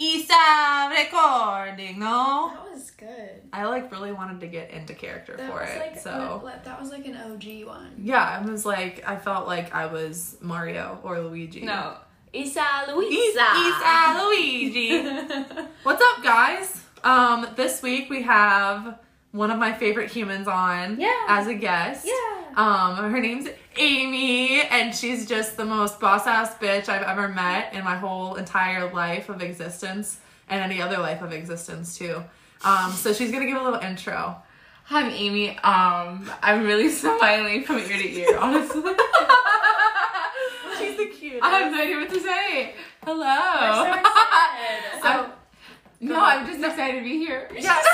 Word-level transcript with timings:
Isa 0.00 0.88
recording, 0.90 1.98
no? 1.98 2.52
That 2.54 2.72
was 2.72 2.90
good. 2.92 3.42
I 3.52 3.66
like 3.66 3.92
really 3.92 4.12
wanted 4.12 4.40
to 4.40 4.46
get 4.46 4.70
into 4.70 4.94
character 4.94 5.36
That 5.36 5.50
for 5.52 5.60
was 5.60 5.68
it. 5.70 5.78
like 5.78 5.98
so 5.98 6.40
what- 6.42 6.64
that 6.64 6.80
was 6.80 6.90
like 6.90 7.04
an 7.06 7.16
OG 7.16 7.64
one. 7.66 7.92
yeah, 8.02 8.40
I 8.40 8.44
was 8.50 8.64
like 8.64 9.04
I 9.06 9.16
felt 9.16 9.46
like 9.46 9.74
I 9.74 9.86
was 9.86 10.38
Mario 10.40 10.98
or 11.02 11.20
Luigi. 11.20 11.62
No. 11.62 11.96
Isa 12.32 12.60
Isa, 12.60 12.94
Luisa. 12.94 13.46
Isa 13.56 14.22
Luigi. 14.24 15.02
What's 15.82 16.02
up, 16.02 16.22
guys? 16.22 16.82
Um, 17.04 17.46
this 17.56 17.82
week 17.82 18.08
we 18.08 18.22
have 18.22 18.98
one 19.32 19.50
of 19.50 19.58
my 19.58 19.72
favorite 19.74 20.10
humans 20.10 20.48
on 20.48 20.98
Yeah. 20.98 21.12
as 21.28 21.46
a 21.46 21.54
guest. 21.54 22.06
Yeah. 22.06 22.46
Um, 22.56 23.10
her 23.10 23.20
name's 23.20 23.48
Amie, 23.76 24.62
and 24.62 24.94
she's 24.94 25.26
just 25.26 25.56
the 25.56 25.64
most 25.64 26.00
boss 26.00 26.26
ass 26.26 26.54
bitch 26.56 26.88
I've 26.88 27.02
ever 27.02 27.28
met 27.28 27.72
in 27.74 27.84
my 27.84 27.96
whole 27.96 28.34
entire 28.34 28.92
life 28.92 29.28
of 29.28 29.42
existence, 29.42 30.18
and 30.48 30.60
any 30.60 30.82
other 30.82 30.98
life 30.98 31.22
of 31.22 31.32
existence 31.32 31.96
too. 31.96 32.22
Um, 32.64 32.92
so 32.92 33.12
she's 33.12 33.30
gonna 33.30 33.46
give 33.46 33.56
a 33.56 33.62
little 33.62 33.80
intro. 33.80 34.36
Hi, 34.84 35.02
I'm 35.02 35.12
Amie. 35.12 35.50
Um, 35.58 36.30
I'm 36.42 36.64
really 36.64 36.88
smiling 36.90 37.64
from 37.64 37.78
ear 37.78 37.86
to 37.86 38.12
ear, 38.12 38.36
honestly. 38.38 38.82
She's 40.78 40.96
the 40.96 41.06
cutest. 41.06 41.44
I 41.44 41.50
have 41.50 41.72
no 41.72 41.80
idea 41.80 41.96
what 41.96 42.08
to 42.10 42.20
say. 42.20 42.74
Hello. 43.04 43.24
We're 43.60 43.84
so 43.84 44.00
excited. 44.00 45.02
so 45.02 45.32
no, 46.00 46.18
I'm 46.20 46.46
just 46.46 46.58
excited 46.64 46.98
to 46.98 47.04
be 47.04 47.18
here. 47.18 47.48
yes. 47.54 47.86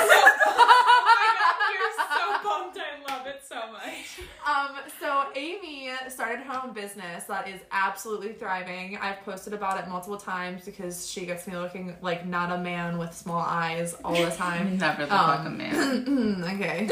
You're 1.73 1.91
so 2.09 2.47
pumped. 2.47 2.77
I 2.77 3.11
love 3.11 3.27
it 3.27 3.41
so 3.47 3.61
much. 3.71 4.19
Um, 4.47 4.77
so 4.99 5.25
Amy 5.35 5.91
started 6.09 6.39
her 6.39 6.61
own 6.63 6.73
business 6.73 7.25
that 7.25 7.47
is 7.47 7.59
absolutely 7.71 8.33
thriving. 8.33 8.97
I've 8.97 9.19
posted 9.25 9.53
about 9.53 9.79
it 9.79 9.87
multiple 9.89 10.17
times 10.17 10.63
because 10.65 11.09
she 11.09 11.25
gets 11.25 11.47
me 11.47 11.57
looking 11.57 11.95
like 12.01 12.25
not 12.25 12.51
a 12.51 12.57
man 12.57 12.97
with 12.97 13.13
small 13.13 13.41
eyes 13.41 13.95
all 14.05 14.13
the 14.15 14.31
time. 14.31 14.77
Never 14.79 15.05
the 15.05 15.13
Um, 15.15 15.37
fuck 15.37 15.45
a 15.45 15.49
man. 15.49 16.43
okay. 16.55 16.89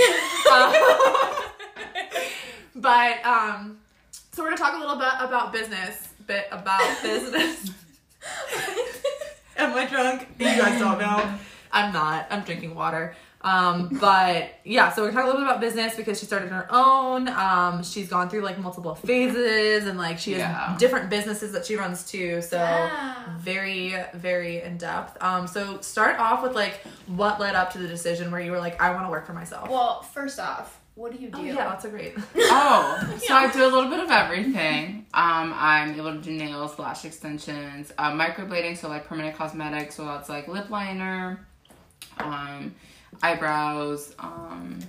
Um, 0.52 0.74
but 2.76 3.26
um, 3.26 3.78
so 4.32 4.44
we're 4.44 4.50
gonna 4.50 4.58
talk 4.58 4.76
a 4.76 4.80
little 4.80 4.98
bit 4.98 5.14
about 5.20 5.54
business. 5.54 6.10
Bit 6.28 6.48
about 6.52 7.02
business. 7.02 7.72
Am 9.76 9.86
I 9.86 9.90
drunk? 9.90 10.28
You 10.40 10.46
guys 10.46 10.80
don't 10.80 11.00
know. 11.00 11.34
I'm 11.72 11.92
not. 11.92 12.28
I'm 12.30 12.44
drinking 12.44 12.76
water. 12.76 13.14
Um, 13.42 13.90
but 14.02 14.56
yeah, 14.64 14.92
so 14.92 15.04
we're 15.04 15.12
talking 15.12 15.26
a 15.26 15.28
little 15.28 15.42
bit 15.42 15.50
about 15.50 15.60
business 15.62 15.96
because 15.96 16.18
she 16.20 16.26
started 16.26 16.50
her 16.50 16.66
own. 16.72 17.28
Um, 17.28 17.84
she's 17.84 18.08
gone 18.10 18.30
through 18.30 18.42
like 18.42 18.58
multiple 18.58 18.96
phases 18.96 19.86
and 19.86 19.98
like 20.00 20.18
she 20.18 20.32
has 20.32 20.40
Yeah. 20.40 20.76
different 20.80 21.10
businesses 21.12 21.52
that 21.52 21.66
she 21.66 21.76
runs 21.76 22.10
too. 22.10 22.42
So 22.42 22.58
Yeah. 22.58 23.16
very, 23.38 23.94
very 24.14 24.62
in 24.64 24.78
depth. 24.78 25.22
Um, 25.22 25.46
so 25.46 25.80
start 25.82 26.18
off 26.20 26.42
with 26.42 26.56
like 26.56 26.80
what 27.08 27.40
led 27.40 27.54
up 27.56 27.72
to 27.74 27.78
the 27.78 27.88
decision 27.88 28.32
where 28.32 28.42
you 28.42 28.52
were 28.52 28.60
like, 28.60 28.82
I 28.82 28.92
want 28.94 29.06
to 29.06 29.12
work 29.12 29.28
for 29.28 29.34
myself. 29.34 29.70
Well, 29.70 30.02
first 30.02 30.40
off, 30.40 30.80
what 30.96 31.12
do 31.12 31.18
you 31.18 31.30
do? 31.30 31.40
Oh, 31.40 31.44
yeah, 31.44 31.56
that's 31.56 31.86
a 31.86 31.90
great. 31.90 32.16
Oh, 32.38 33.18
so 33.26 33.34
I 33.34 33.52
do 33.52 33.64
a 33.64 33.68
little 33.68 33.90
bit 33.90 34.00
of 34.00 34.10
everything. 34.10 35.06
Um, 35.14 35.54
I'm 35.56 35.94
able 35.94 36.14
to 36.14 36.22
do 36.22 36.32
nails, 36.32 36.80
lash 36.80 37.04
extensions, 37.04 37.92
uh, 37.98 38.12
microblading, 38.12 38.78
so 38.78 38.88
like 38.88 39.06
permanent 39.06 39.36
cosmetics, 39.36 39.96
so 39.96 40.06
that's 40.06 40.30
like 40.30 40.48
lip 40.48 40.70
liner, 40.70 41.46
um, 42.20 42.74
eyebrows, 43.22 44.16
um, 44.20 44.80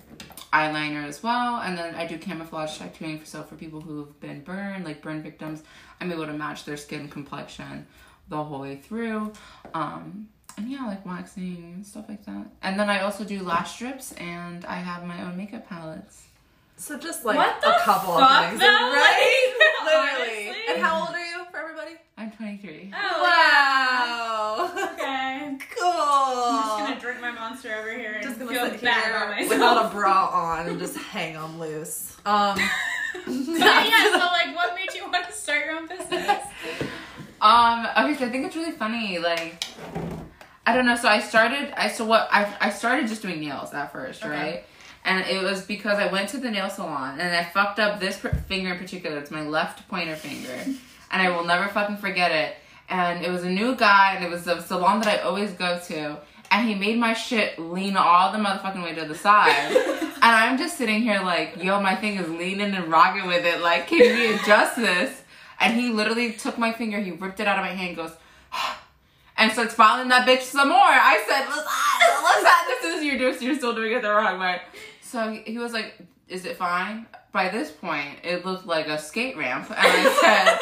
eyeliner 0.52 1.04
as 1.04 1.22
well, 1.22 1.56
and 1.60 1.76
then 1.76 1.94
I 1.96 2.06
do 2.06 2.18
camouflage 2.18 2.78
tattooing. 2.78 3.24
So 3.24 3.42
for 3.42 3.56
people 3.56 3.80
who've 3.80 4.18
been 4.20 4.42
burned, 4.42 4.84
like 4.84 5.02
burn 5.02 5.22
victims, 5.22 5.62
I'm 6.00 6.12
able 6.12 6.26
to 6.26 6.32
match 6.32 6.64
their 6.64 6.76
skin 6.76 7.08
complexion 7.08 7.86
the 8.28 8.42
whole 8.42 8.60
way 8.60 8.76
through. 8.76 9.32
Um, 9.74 10.28
and 10.56 10.70
yeah, 10.70 10.86
like 10.86 11.04
waxing 11.06 11.72
and 11.74 11.86
stuff 11.86 12.06
like 12.08 12.24
that. 12.26 12.46
And 12.62 12.78
then 12.78 12.88
I 12.90 13.00
also 13.00 13.24
do 13.24 13.42
lash 13.42 13.72
strips, 13.74 14.12
and 14.12 14.64
I 14.64 14.76
have 14.76 15.04
my 15.04 15.22
own 15.22 15.36
makeup 15.36 15.68
palettes. 15.68 16.22
So 16.78 16.98
just 16.98 17.24
like 17.24 17.36
What 17.36 17.56
a 17.64 17.78
couple 17.80 18.18
fuck, 18.18 18.44
of 18.44 18.48
things, 18.50 18.60
though? 18.60 18.66
right? 18.66 19.52
Literally. 19.84 20.48
honestly? 20.48 20.74
And 20.74 20.82
how 20.82 21.00
old 21.06 21.14
are 21.14 21.18
you 21.26 21.44
for 21.50 21.56
everybody? 21.58 21.92
I'm 22.18 22.30
23. 22.32 22.92
Oh, 22.94 23.22
wow. 23.22 24.72
yeah. 24.76 24.92
Okay. 24.96 25.58
Cool. 25.78 25.86
I'm 25.90 26.62
just 26.64 26.78
gonna 26.78 27.00
drink 27.00 27.20
my 27.20 27.30
monster 27.30 27.74
over 27.74 27.92
here 27.92 28.12
and 28.14 28.22
Just 28.22 28.38
gonna 28.38 28.50
feel 28.50 28.70
bad 28.82 29.04
here 29.04 29.16
about 29.16 29.30
myself. 29.30 29.50
without 29.50 29.86
a 29.86 29.88
bra 29.94 30.26
on 30.32 30.66
and 30.68 30.78
just 30.78 30.96
hang 30.96 31.34
them 31.34 31.58
loose. 31.60 32.16
Um, 32.26 32.58
But 33.24 33.26
yeah, 33.28 34.10
so 34.12 34.18
like, 34.18 34.54
what 34.54 34.74
made 34.74 34.92
you 34.94 35.04
want 35.10 35.26
to 35.26 35.32
start 35.32 35.64
your 35.64 35.76
own 35.76 35.86
business? 35.88 36.42
Um, 37.40 37.86
okay, 37.96 38.16
so 38.18 38.26
I 38.26 38.28
think 38.30 38.46
it's 38.46 38.56
really 38.56 38.72
funny. 38.72 39.18
Like, 39.18 39.64
I 40.66 40.74
don't 40.74 40.84
know. 40.84 40.96
So 40.96 41.08
I 41.08 41.20
started. 41.20 41.72
I 41.76 41.88
so 41.88 42.04
what 42.04 42.28
I 42.30 42.52
I 42.60 42.70
started 42.70 43.08
just 43.08 43.22
doing 43.22 43.40
nails 43.40 43.72
at 43.72 43.92
first, 43.92 44.24
Okay. 44.24 44.30
right? 44.34 44.64
And 45.04 45.24
it 45.26 45.40
was 45.42 45.62
because 45.64 45.98
I 45.98 46.10
went 46.10 46.28
to 46.30 46.38
the 46.38 46.50
nail 46.50 46.68
salon 46.68 47.20
and 47.20 47.34
I 47.34 47.44
fucked 47.44 47.78
up 47.78 48.00
this 48.00 48.16
finger 48.48 48.72
in 48.72 48.78
particular. 48.78 49.18
It's 49.18 49.30
my 49.30 49.42
left 49.42 49.86
pointer 49.88 50.16
finger, 50.16 50.52
and 51.10 51.22
I 51.22 51.30
will 51.30 51.44
never 51.44 51.68
fucking 51.68 51.98
forget 51.98 52.32
it. 52.32 52.56
And 52.88 53.24
it 53.24 53.30
was 53.30 53.44
a 53.44 53.50
new 53.50 53.74
guy, 53.76 54.14
and 54.14 54.24
it 54.24 54.30
was 54.30 54.44
the 54.44 54.60
salon 54.62 55.00
that 55.00 55.08
I 55.08 55.22
always 55.22 55.52
go 55.52 55.78
to. 55.86 56.18
And 56.52 56.68
he 56.68 56.76
made 56.76 56.98
my 56.98 57.12
shit 57.12 57.58
lean 57.58 57.96
all 57.96 58.30
the 58.30 58.38
motherfucking 58.38 58.82
way 58.82 58.94
to 58.94 59.04
the 59.04 59.16
side. 59.16 59.74
and 60.00 60.22
I'm 60.22 60.56
just 60.56 60.78
sitting 60.78 61.02
here 61.02 61.20
like, 61.20 61.60
yo, 61.62 61.80
my 61.80 61.96
thing 61.96 62.16
is 62.18 62.28
leaning 62.30 62.72
and 62.74 62.86
rocking 62.88 63.26
with 63.26 63.44
it. 63.44 63.60
Like, 63.60 63.88
can 63.88 63.98
we 63.98 64.32
adjust 64.34 64.76
this? 64.76 65.22
And 65.58 65.74
he 65.74 65.90
literally 65.90 66.32
took 66.34 66.56
my 66.58 66.72
finger, 66.72 67.00
he 67.00 67.10
ripped 67.10 67.40
it 67.40 67.48
out 67.48 67.58
of 67.58 67.64
my 67.64 67.72
hand, 67.72 67.96
goes, 67.96 68.12
and 69.38 69.52
starts 69.52 69.74
filing 69.74 70.08
that 70.08 70.26
bitch 70.26 70.42
some 70.42 70.68
more. 70.68 70.78
I 70.78 71.22
said, 71.28 71.46
listen, 71.48 71.64
listen, 72.42 72.90
this 72.90 72.98
is 72.98 73.04
you're 73.04 73.18
doing, 73.18 73.42
you're 73.42 73.56
still 73.56 73.74
doing 73.74 73.92
it 73.92 74.02
the 74.02 74.10
wrong 74.10 74.38
way. 74.40 74.60
So 75.02 75.30
he- 75.30 75.52
he 75.52 75.58
was 75.58 75.72
like, 75.72 75.94
is 76.28 76.44
it 76.44 76.56
fine? 76.56 77.06
By 77.32 77.48
this 77.50 77.70
point, 77.70 78.18
it 78.24 78.44
looked 78.46 78.66
like 78.66 78.86
a 78.88 78.98
skate 78.98 79.36
ramp, 79.36 79.68
and 79.70 79.78
I 79.78 80.58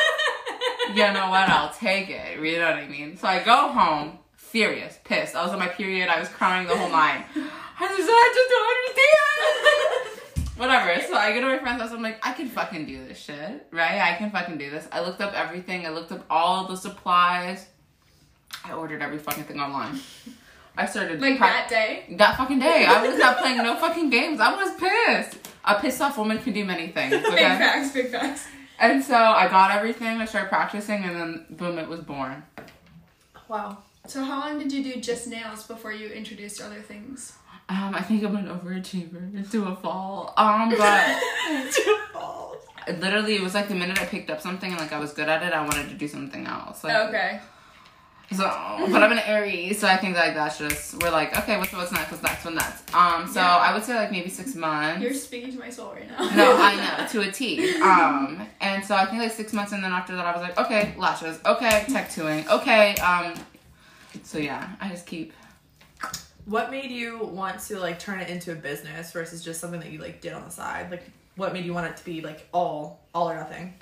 said, 0.89 0.97
you 0.97 1.13
know 1.15 1.31
what? 1.31 1.49
I'll 1.49 1.73
take 1.73 2.11
it. 2.11 2.39
You 2.41 2.59
know 2.59 2.67
what 2.71 2.77
I 2.79 2.89
mean? 2.89 3.17
So 3.17 3.29
I 3.29 3.43
go 3.43 3.69
home, 3.69 4.19
furious, 4.35 4.99
pissed. 5.05 5.37
I 5.37 5.45
was 5.45 5.53
on 5.53 5.59
my 5.61 5.69
period. 5.69 6.09
I 6.09 6.19
was 6.19 6.29
crying 6.29 6.67
the 6.67 6.77
whole 6.77 6.91
night. 6.91 7.25
I 7.37 7.89
just, 7.89 8.09
I 8.11 8.33
just 8.35 8.51
don't 8.51 8.69
understand. 8.77 10.51
Whatever. 10.57 11.01
So 11.09 11.15
I 11.17 11.33
go 11.33 11.41
to 11.41 11.47
my 11.47 11.59
friend's 11.59 11.81
house. 11.83 11.93
I'm 11.93 12.03
like, 12.03 12.25
I 12.27 12.33
can 12.33 12.49
fucking 12.49 12.87
do 12.87 13.05
this 13.07 13.19
shit, 13.19 13.67
right? 13.73 14.01
I 14.01 14.15
can 14.17 14.31
fucking 14.31 14.59
do 14.59 14.71
this. 14.71 14.87
I 14.93 15.01
looked 15.01 15.21
up 15.21 15.33
everything. 15.35 15.87
I 15.87 15.91
looked 15.91 16.13
up 16.13 16.25
all 16.31 16.67
the 16.69 16.77
supplies. 16.77 17.67
I 18.65 18.73
ordered 18.73 19.03
every 19.03 19.19
fucking 19.19 19.45
thing 19.45 19.61
online. 19.61 19.99
I 20.77 20.87
started 20.87 21.21
Like 21.21 21.39
that 21.39 21.69
day. 21.69 22.05
that 22.19 22.37
fucking 22.37 22.59
day. 22.59 22.85
I 22.87 23.07
was 23.07 23.17
not 23.19 23.39
playing 23.39 23.59
no 23.59 23.77
fucking 23.77 24.11
games. 24.11 24.41
I 24.41 24.55
was 24.55 24.75
pissed. 24.75 25.39
A 25.65 25.81
pissed 25.81 26.01
off 26.01 26.19
woman 26.19 26.39
can 26.39 26.53
do 26.53 26.65
many 26.65 26.89
things. 26.89 27.13
Big 27.23 27.25
Okay. 27.27 27.39
facts, 27.39 27.93
big 27.93 28.11
facts. 28.11 28.47
And 28.79 29.03
so 29.03 29.15
I 29.17 29.49
got 29.49 29.71
everything. 29.71 30.21
I 30.21 30.25
started 30.25 30.49
practicing, 30.49 31.05
and 31.05 31.15
then 31.17 31.47
boom, 31.51 31.79
it 31.79 31.89
was 31.89 32.01
born. 32.01 32.43
wow. 33.49 33.79
So 34.07 34.23
how 34.25 34.41
long 34.41 34.59
did 34.59 34.73
you 34.73 34.83
do 34.85 35.01
just 35.01 35.27
nails 35.29 35.67
before 35.67 35.93
you 35.93 36.09
introduced 36.09 36.61
other 36.61 36.81
things? 36.81 37.33
Um, 37.71 37.95
I 37.95 38.03
think 38.03 38.23
I'm 38.25 38.37
an 38.37 38.47
overachiever 38.49 39.35
into 39.35 39.65
a 39.67 39.77
fall. 39.77 40.35
Um, 40.37 40.69
but 40.71 40.77
to 41.73 41.81
a 42.11 42.13
fall. 42.13 42.57
It 42.87 43.01
literally, 43.01 43.37
it 43.37 43.43
was 43.43 43.55
like 43.55 43.69
the 43.69 43.75
minute 43.75 43.99
I 44.03 44.05
picked 44.05 44.29
up 44.29 44.43
something 44.43 44.71
and 44.71 44.79
like 44.79 44.93
I 44.93 44.99
was 44.99 45.13
good 45.15 45.29
at 45.31 45.43
it, 45.43 45.55
I 45.55 45.63
wanted 45.63 45.89
to 45.89 45.95
do 45.95 46.07
something 46.09 46.47
else. 46.47 46.85
Like, 46.85 46.97
Okay. 47.09 47.41
So, 48.33 48.39
but 48.91 49.03
I'm 49.03 49.13
an 49.13 49.19
Aries, 49.19 49.79
so 49.79 49.87
I 49.87 49.97
think 49.97 50.17
like 50.17 50.35
that's 50.35 50.59
just 50.59 51.01
we're 51.03 51.11
like, 51.11 51.37
okay, 51.39 51.57
what's 51.59 51.73
what's 51.73 51.93
next? 51.93 52.11
What's 52.11 52.23
next? 52.23 52.45
What's 52.45 52.57
next? 52.57 52.95
Um, 52.95 53.29
so 53.29 53.41
Yeah. 53.41 53.57
I 53.59 53.75
would 53.75 53.85
say 53.85 53.95
like 53.95 54.11
maybe 54.11 54.29
six 54.31 54.55
months. 54.55 55.03
You're 55.03 55.15
speaking 55.15 55.53
to 55.53 55.59
my 55.59 55.71
soul 55.71 55.93
right 55.93 56.09
now. 56.09 56.19
No, 56.35 56.57
I 56.57 56.75
know 57.01 57.07
to 57.09 57.29
a 57.29 57.31
T. 57.31 57.81
Um, 57.81 58.47
and 58.61 58.85
so 58.85 58.97
I 58.97 59.07
think 59.07 59.19
like 59.23 59.31
six 59.33 59.53
months, 59.53 59.73
and 59.73 59.85
then 59.85 59.93
after 59.93 60.17
that, 60.17 60.25
I 60.25 60.33
was 60.33 60.43
like, 60.43 60.59
okay, 60.59 60.95
lashes, 60.99 61.39
okay, 61.45 61.85
tattooing, 61.89 62.49
okay. 62.49 62.95
Um, 62.97 63.35
so 64.23 64.39
yeah, 64.39 64.71
I 64.81 64.89
just 64.89 65.07
keep. 65.07 65.33
What 66.47 66.71
made 66.71 66.91
you 66.91 67.19
want 67.25 67.61
to 67.61 67.79
like 67.79 67.99
turn 67.99 68.21
it 68.21 68.29
into 68.29 68.53
a 68.53 68.55
business 68.57 69.13
versus 69.13 69.45
just 69.45 69.61
something 69.61 69.81
that 69.81 69.91
you 69.93 69.99
like 69.99 70.21
did 70.21 70.33
on 70.33 70.45
the 70.45 70.51
side? 70.51 70.91
Like, 70.91 71.05
what 71.37 71.53
made 71.53 71.65
you 71.65 71.73
want 71.75 71.87
it 71.91 71.97
to 71.99 72.05
be 72.05 72.21
like 72.21 72.49
all, 72.53 73.01
all 73.15 73.31
or 73.31 73.35
nothing? 73.37 73.75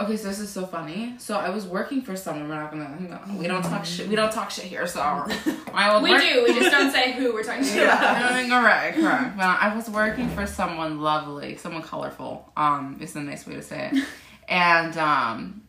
Okay, 0.00 0.16
so 0.16 0.28
this 0.28 0.38
is 0.40 0.48
so 0.50 0.66
funny. 0.66 1.14
So 1.18 1.36
I 1.36 1.50
was 1.50 1.66
working 1.66 2.00
for 2.02 2.16
someone. 2.16 2.48
We're 2.48 2.54
not 2.56 2.70
gonna. 2.72 2.96
No, 2.98 3.38
we 3.38 3.46
don't 3.46 3.62
talk 3.62 3.84
shit. 3.84 4.08
We 4.08 4.16
don't 4.16 4.32
talk 4.32 4.50
shit 4.50 4.64
here. 4.64 4.86
So 4.86 5.00
I 5.74 5.92
was 5.94 6.02
We 6.02 6.10
work- 6.10 6.22
do. 6.22 6.44
We 6.48 6.58
just 6.58 6.70
don't 6.70 6.90
say 6.90 7.12
who 7.12 7.32
we're 7.34 7.42
talking 7.44 7.62
to. 7.64 7.76
Yeah. 7.76 8.48
correct, 8.48 8.96
correct. 8.98 9.36
Well, 9.36 9.56
I 9.60 9.74
was 9.76 9.88
working 9.90 10.28
for 10.30 10.46
someone 10.46 11.00
lovely, 11.00 11.56
someone 11.56 11.82
colorful. 11.82 12.50
Um, 12.56 12.96
is 13.00 13.14
a 13.16 13.20
nice 13.22 13.46
way 13.46 13.54
to 13.54 13.62
say 13.62 13.90
it. 13.92 14.04
And 14.48 14.96
um, 14.96 15.62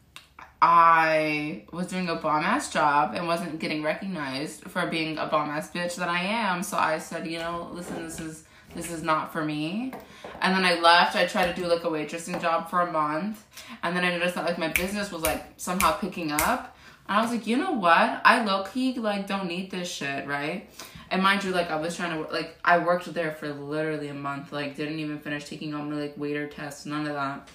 I 0.61 1.65
was 1.73 1.87
doing 1.87 2.07
a 2.07 2.15
bomb 2.15 2.43
ass 2.43 2.71
job 2.71 3.13
and 3.15 3.27
wasn't 3.27 3.59
getting 3.59 3.83
recognized 3.83 4.63
for 4.63 4.87
being 4.87 5.17
a 5.17 5.25
bomb 5.27 5.49
ass 5.49 5.69
bitch 5.69 5.95
that 5.97 6.07
I 6.07 6.21
am. 6.23 6.63
So 6.63 6.77
I 6.77 6.97
said, 6.99 7.27
you 7.27 7.39
know, 7.39 7.69
listen, 7.73 8.03
this 8.05 8.19
is 8.21 8.45
this 8.75 8.91
is 8.91 9.03
not 9.03 9.31
for 9.31 9.43
me. 9.43 9.93
And 10.41 10.55
then 10.55 10.65
I 10.65 10.79
left. 10.79 11.15
I 11.15 11.25
tried 11.25 11.53
to 11.53 11.61
do 11.61 11.67
like 11.67 11.83
a 11.83 11.87
waitressing 11.87 12.41
job 12.41 12.69
for 12.69 12.81
a 12.81 12.91
month, 12.91 13.45
and 13.81 13.95
then 13.95 14.03
I 14.03 14.11
noticed 14.11 14.35
that 14.35 14.45
like 14.45 14.57
my 14.57 14.69
business 14.69 15.11
was 15.11 15.21
like 15.21 15.45
somehow 15.57 15.93
picking 15.93 16.31
up. 16.31 16.75
And 17.07 17.17
I 17.17 17.21
was 17.21 17.31
like, 17.31 17.47
you 17.47 17.57
know 17.57 17.73
what? 17.73 18.21
I 18.23 18.43
low 18.43 18.63
key 18.63 18.93
like 18.95 19.27
don't 19.27 19.47
need 19.47 19.71
this 19.71 19.89
shit, 19.89 20.27
right? 20.27 20.69
And 21.11 21.21
mind 21.21 21.43
you, 21.43 21.51
like 21.51 21.69
I 21.69 21.75
was 21.75 21.95
trying 21.95 22.23
to 22.23 22.31
like 22.31 22.57
I 22.65 22.79
worked 22.79 23.13
there 23.13 23.31
for 23.31 23.53
literally 23.53 24.07
a 24.07 24.13
month, 24.13 24.51
like 24.51 24.75
didn't 24.75 24.99
even 24.99 25.19
finish 25.19 25.45
taking 25.45 25.73
all 25.73 25.83
my 25.83 25.95
like 25.95 26.17
waiter 26.17 26.47
tests, 26.47 26.85
none 26.85 27.05
of 27.05 27.13
that. 27.13 27.49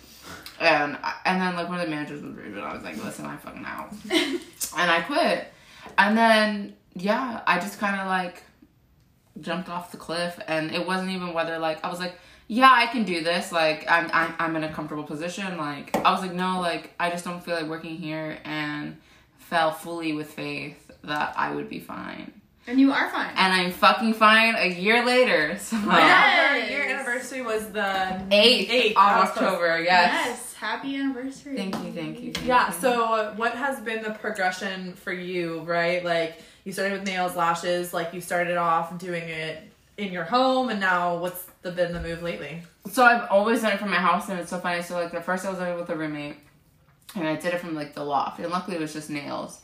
And 0.61 0.99
and 1.25 1.41
then 1.41 1.57
like 1.57 1.69
one 1.69 1.81
of 1.81 1.85
the 1.85 1.91
managers 1.91 2.23
was 2.23 2.35
rude, 2.35 2.55
and 2.55 2.61
I 2.61 2.75
was 2.75 2.83
like, 2.83 3.03
listen, 3.03 3.25
I 3.25 3.37
fucking 3.37 3.65
out, 3.65 3.93
and 4.11 4.41
I 4.91 5.03
quit. 5.03 5.53
And 5.97 6.17
then 6.17 6.75
yeah, 6.95 7.43
I 7.47 7.59
just 7.59 7.79
kind 7.79 8.01
of 8.01 8.07
like 8.07 8.43
jumped 9.41 9.69
off 9.69 9.91
the 9.93 9.97
cliff, 9.99 10.39
and 10.49 10.73
it 10.73 10.87
wasn't 10.87 11.11
even 11.11 11.33
whether 11.33 11.59
like 11.59 11.85
I 11.85 11.91
was 11.91 11.99
like, 12.01 12.19
yeah, 12.47 12.71
I 12.73 12.87
can 12.87 13.05
do 13.05 13.23
this. 13.23 13.53
Like 13.53 13.85
I'm 13.91 14.11
I'm 14.13 14.35
I'm 14.39 14.57
in 14.57 14.65
a 14.65 14.73
comfortable 14.73 15.05
position. 15.05 15.57
Like 15.57 15.97
I 15.97 16.11
was 16.13 16.21
like, 16.23 16.33
no, 16.33 16.61
like 16.61 16.95
I 16.99 17.11
just 17.11 17.25
don't 17.25 17.43
feel 17.45 17.55
like 17.55 17.67
working 17.69 17.97
here, 17.97 18.39
and 18.45 18.97
fell 19.39 19.71
fully 19.73 20.13
with 20.13 20.31
faith 20.31 20.91
that 21.05 21.35
I 21.37 21.55
would 21.55 21.69
be 21.69 21.81
fine. 21.81 22.33
And 22.67 22.79
you 22.79 22.93
are 22.93 23.09
fine. 23.09 23.33
And 23.35 23.51
I'm 23.51 23.71
fucking 23.73 24.13
fine 24.13 24.55
a 24.55 24.69
year 24.69 25.03
later. 25.05 25.57
So 25.59 25.77
Yes. 25.87 26.71
Your 26.71 26.83
anniversary 26.83 27.41
was 27.41 27.67
the 27.71 28.21
eighth, 28.31 28.71
Eighth 28.71 28.97
of 28.99 29.03
of 29.03 29.29
October. 29.29 29.81
Yes. 29.83 30.27
Yes. 30.27 30.55
Happy 30.55 30.97
anniversary. 30.97 31.57
Thank 31.57 31.75
you, 31.77 31.93
thank 31.93 32.21
you. 32.21 32.33
Thank 32.33 32.47
Yeah, 32.47 32.67
you. 32.67 32.75
so 32.75 33.33
what 33.37 33.55
has 33.55 33.81
been 33.81 34.03
the 34.03 34.11
progression 34.11 34.93
for 34.95 35.13
you, 35.13 35.61
right? 35.61 36.05
Like 36.05 36.43
you 36.69 36.73
started 36.75 36.99
with 36.99 37.09
nails, 37.09 37.35
lashes, 37.35 37.95
like 37.95 38.13
you 38.13 38.21
started 38.21 38.59
off 38.59 38.99
doing 38.99 39.27
it 39.27 39.63
in 39.97 40.13
your 40.13 40.25
home 40.25 40.69
and 40.69 40.79
now 40.79 41.17
what's 41.17 41.47
the 41.63 41.71
been 41.71 41.95
the 41.95 42.01
move 42.01 42.23
lately? 42.23 42.63
So 42.93 43.07
I've 43.07 43.27
always 43.31 43.63
done 43.63 43.73
it 43.73 43.79
from 43.79 43.89
my 43.89 43.97
house, 43.97 44.29
and 44.29 44.39
it's 44.39 44.51
so 44.51 44.59
funny. 44.59 44.83
So 44.83 44.93
like 44.95 45.11
the 45.11 45.23
first 45.23 45.47
I 45.47 45.49
was 45.49 45.59
doing 45.59 45.77
with 45.77 45.89
a 45.89 45.97
roommate, 45.97 46.37
and 47.15 47.27
I 47.27 47.37
did 47.37 47.55
it 47.55 47.61
from 47.61 47.75
like 47.75 47.95
the 47.95 48.05
loft, 48.05 48.39
and 48.39 48.51
luckily 48.51 48.77
it 48.77 48.81
was 48.81 48.93
just 48.93 49.09
nails. 49.09 49.63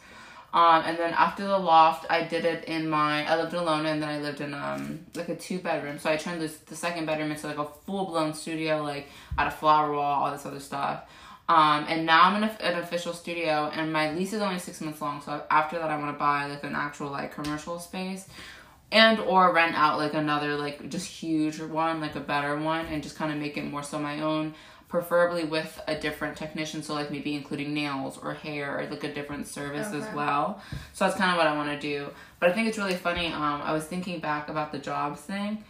Um, 0.54 0.82
and 0.86 0.96
then 0.96 1.12
after 1.12 1.46
the 1.46 1.58
loft, 1.58 2.06
I 2.08 2.22
did 2.24 2.46
it 2.46 2.64
in 2.64 2.88
my. 2.88 3.26
I 3.26 3.36
lived 3.36 3.52
alone, 3.52 3.84
and 3.84 4.02
then 4.02 4.08
I 4.08 4.18
lived 4.20 4.40
in 4.40 4.54
um 4.54 5.00
like 5.14 5.28
a 5.28 5.36
two 5.36 5.58
bedroom. 5.58 5.98
So 5.98 6.10
I 6.10 6.16
turned 6.16 6.40
this 6.40 6.56
the 6.56 6.74
second 6.74 7.04
bedroom 7.04 7.30
into 7.30 7.46
like 7.46 7.58
a 7.58 7.66
full 7.84 8.06
blown 8.06 8.32
studio, 8.32 8.82
like 8.82 9.08
had 9.36 9.48
a 9.48 9.50
flower 9.50 9.92
wall, 9.92 10.24
all 10.24 10.32
this 10.32 10.46
other 10.46 10.60
stuff. 10.60 11.02
Um, 11.48 11.84
and 11.88 12.06
now 12.06 12.22
I'm 12.22 12.42
in 12.42 12.48
a, 12.48 12.52
an 12.62 12.78
official 12.78 13.12
studio, 13.12 13.70
and 13.74 13.92
my 13.92 14.12
lease 14.12 14.32
is 14.32 14.40
only 14.40 14.58
six 14.58 14.80
months 14.80 15.00
long. 15.00 15.20
So 15.20 15.42
after 15.50 15.78
that, 15.78 15.90
I 15.90 15.98
want 15.98 16.14
to 16.14 16.18
buy 16.18 16.46
like 16.46 16.64
an 16.64 16.74
actual 16.74 17.10
like 17.10 17.34
commercial 17.34 17.78
space, 17.78 18.26
and 18.90 19.20
or 19.20 19.52
rent 19.52 19.74
out 19.76 19.98
like 19.98 20.14
another 20.14 20.56
like 20.56 20.88
just 20.88 21.06
huge 21.06 21.60
one, 21.60 22.00
like 22.00 22.16
a 22.16 22.20
better 22.20 22.56
one, 22.56 22.86
and 22.86 23.02
just 23.02 23.16
kind 23.16 23.30
of 23.30 23.38
make 23.38 23.56
it 23.56 23.64
more 23.64 23.82
so 23.82 23.98
my 23.98 24.20
own. 24.20 24.54
Preferably 24.88 25.44
with 25.44 25.80
a 25.88 25.98
different 25.98 26.36
technician, 26.36 26.80
so 26.82 26.94
like 26.94 27.10
maybe 27.10 27.34
including 27.34 27.74
nails 27.74 28.16
or 28.16 28.32
hair 28.32 28.78
or 28.78 28.86
like 28.86 29.02
a 29.02 29.12
different 29.12 29.48
service 29.48 29.88
as 29.88 30.14
well. 30.14 30.62
So 30.92 31.04
that's 31.04 31.16
kind 31.16 31.32
of 31.32 31.36
what 31.36 31.48
I 31.48 31.56
want 31.56 31.68
to 31.68 31.80
do. 31.80 32.10
But 32.38 32.50
I 32.50 32.52
think 32.52 32.68
it's 32.68 32.78
really 32.78 32.94
funny. 32.94 33.26
Um, 33.26 33.60
I 33.62 33.72
was 33.72 33.84
thinking 33.84 34.20
back 34.20 34.48
about 34.48 34.70
the 34.70 34.78
jobs 34.78 35.20
thing. 35.20 35.64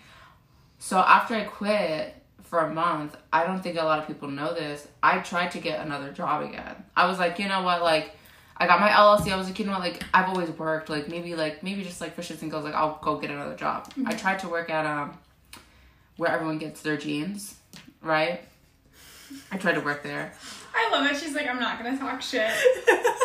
So 0.78 0.98
after 0.98 1.34
I 1.34 1.44
quit 1.44 2.14
for 2.44 2.60
a 2.60 2.72
month, 2.72 3.16
I 3.32 3.44
don't 3.44 3.62
think 3.62 3.78
a 3.78 3.84
lot 3.84 3.98
of 3.98 4.06
people 4.06 4.28
know 4.28 4.54
this. 4.54 4.86
I 5.02 5.18
tried 5.18 5.50
to 5.52 5.58
get 5.58 5.84
another 5.84 6.12
job 6.12 6.42
again. 6.42 6.76
I 6.96 7.06
was 7.06 7.18
like, 7.18 7.38
you 7.38 7.48
know 7.48 7.62
what, 7.62 7.82
like. 7.82 8.16
I 8.56 8.68
got 8.68 8.78
my 8.78 8.88
LLC. 8.88 9.32
I 9.32 9.36
was 9.36 9.48
like, 9.48 9.58
you 9.58 9.64
know 9.64 9.72
what, 9.72 9.80
like 9.80 10.00
I've 10.14 10.28
always 10.28 10.48
worked. 10.50 10.88
Like 10.88 11.08
maybe, 11.08 11.34
like 11.34 11.64
maybe 11.64 11.82
just 11.82 12.00
like 12.00 12.14
for 12.14 12.22
shits 12.22 12.40
and 12.40 12.52
giggles, 12.52 12.62
like 12.62 12.74
I'll 12.74 13.00
go 13.02 13.18
get 13.18 13.30
another 13.30 13.56
job. 13.56 13.92
I 14.06 14.14
tried 14.14 14.38
to 14.38 14.48
work 14.48 14.70
at 14.70 14.86
um, 14.86 15.18
where 16.18 16.30
everyone 16.30 16.58
gets 16.58 16.80
their 16.80 16.96
jeans, 16.96 17.56
right? 18.00 18.42
I 19.50 19.56
tried 19.56 19.74
to 19.74 19.80
work 19.80 20.04
there. 20.04 20.32
I 20.74 20.90
love 20.92 21.10
it. 21.10 21.16
She's 21.16 21.34
like, 21.34 21.48
I'm 21.48 21.58
not 21.58 21.82
gonna 21.82 21.98
talk 21.98 22.22
shit. 22.22 22.50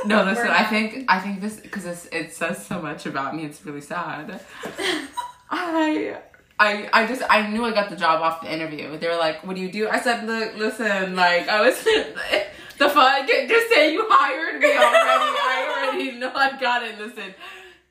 No, 0.05 0.23
listen. 0.23 0.47
I 0.47 0.63
think 0.63 1.05
I 1.09 1.19
think 1.19 1.41
this 1.41 1.59
because 1.59 2.07
it 2.11 2.33
says 2.33 2.65
so 2.65 2.81
much 2.81 3.05
about 3.05 3.35
me. 3.35 3.45
It's 3.45 3.65
really 3.65 3.81
sad. 3.81 4.39
I. 5.51 6.17
I, 6.59 6.89
I 6.91 7.07
just 7.07 7.21
I 7.29 7.47
knew 7.47 7.63
I 7.63 7.71
got 7.71 7.89
the 7.89 7.95
job 7.95 8.21
off 8.21 8.41
the 8.41 8.51
interview. 8.53 8.97
They 8.97 9.07
were 9.07 9.15
like, 9.15 9.45
"What 9.45 9.55
do 9.55 9.61
you 9.61 9.71
do?" 9.71 9.87
I 9.87 9.99
said, 10.01 10.25
"Look, 10.27 10.57
listen, 10.57 11.15
like 11.15 11.47
I 11.47 11.61
was 11.61 11.81
the 12.77 12.89
fuck. 12.89 13.27
Just 13.27 13.69
say 13.69 13.93
you 13.93 14.05
hired 14.09 14.59
me 14.61 14.67
already. 14.67 14.77
I 14.83 15.87
already 15.93 16.11
know 16.19 16.31
I 16.35 16.59
got 16.59 16.83
it. 16.83 16.99
Listen, 16.99 17.33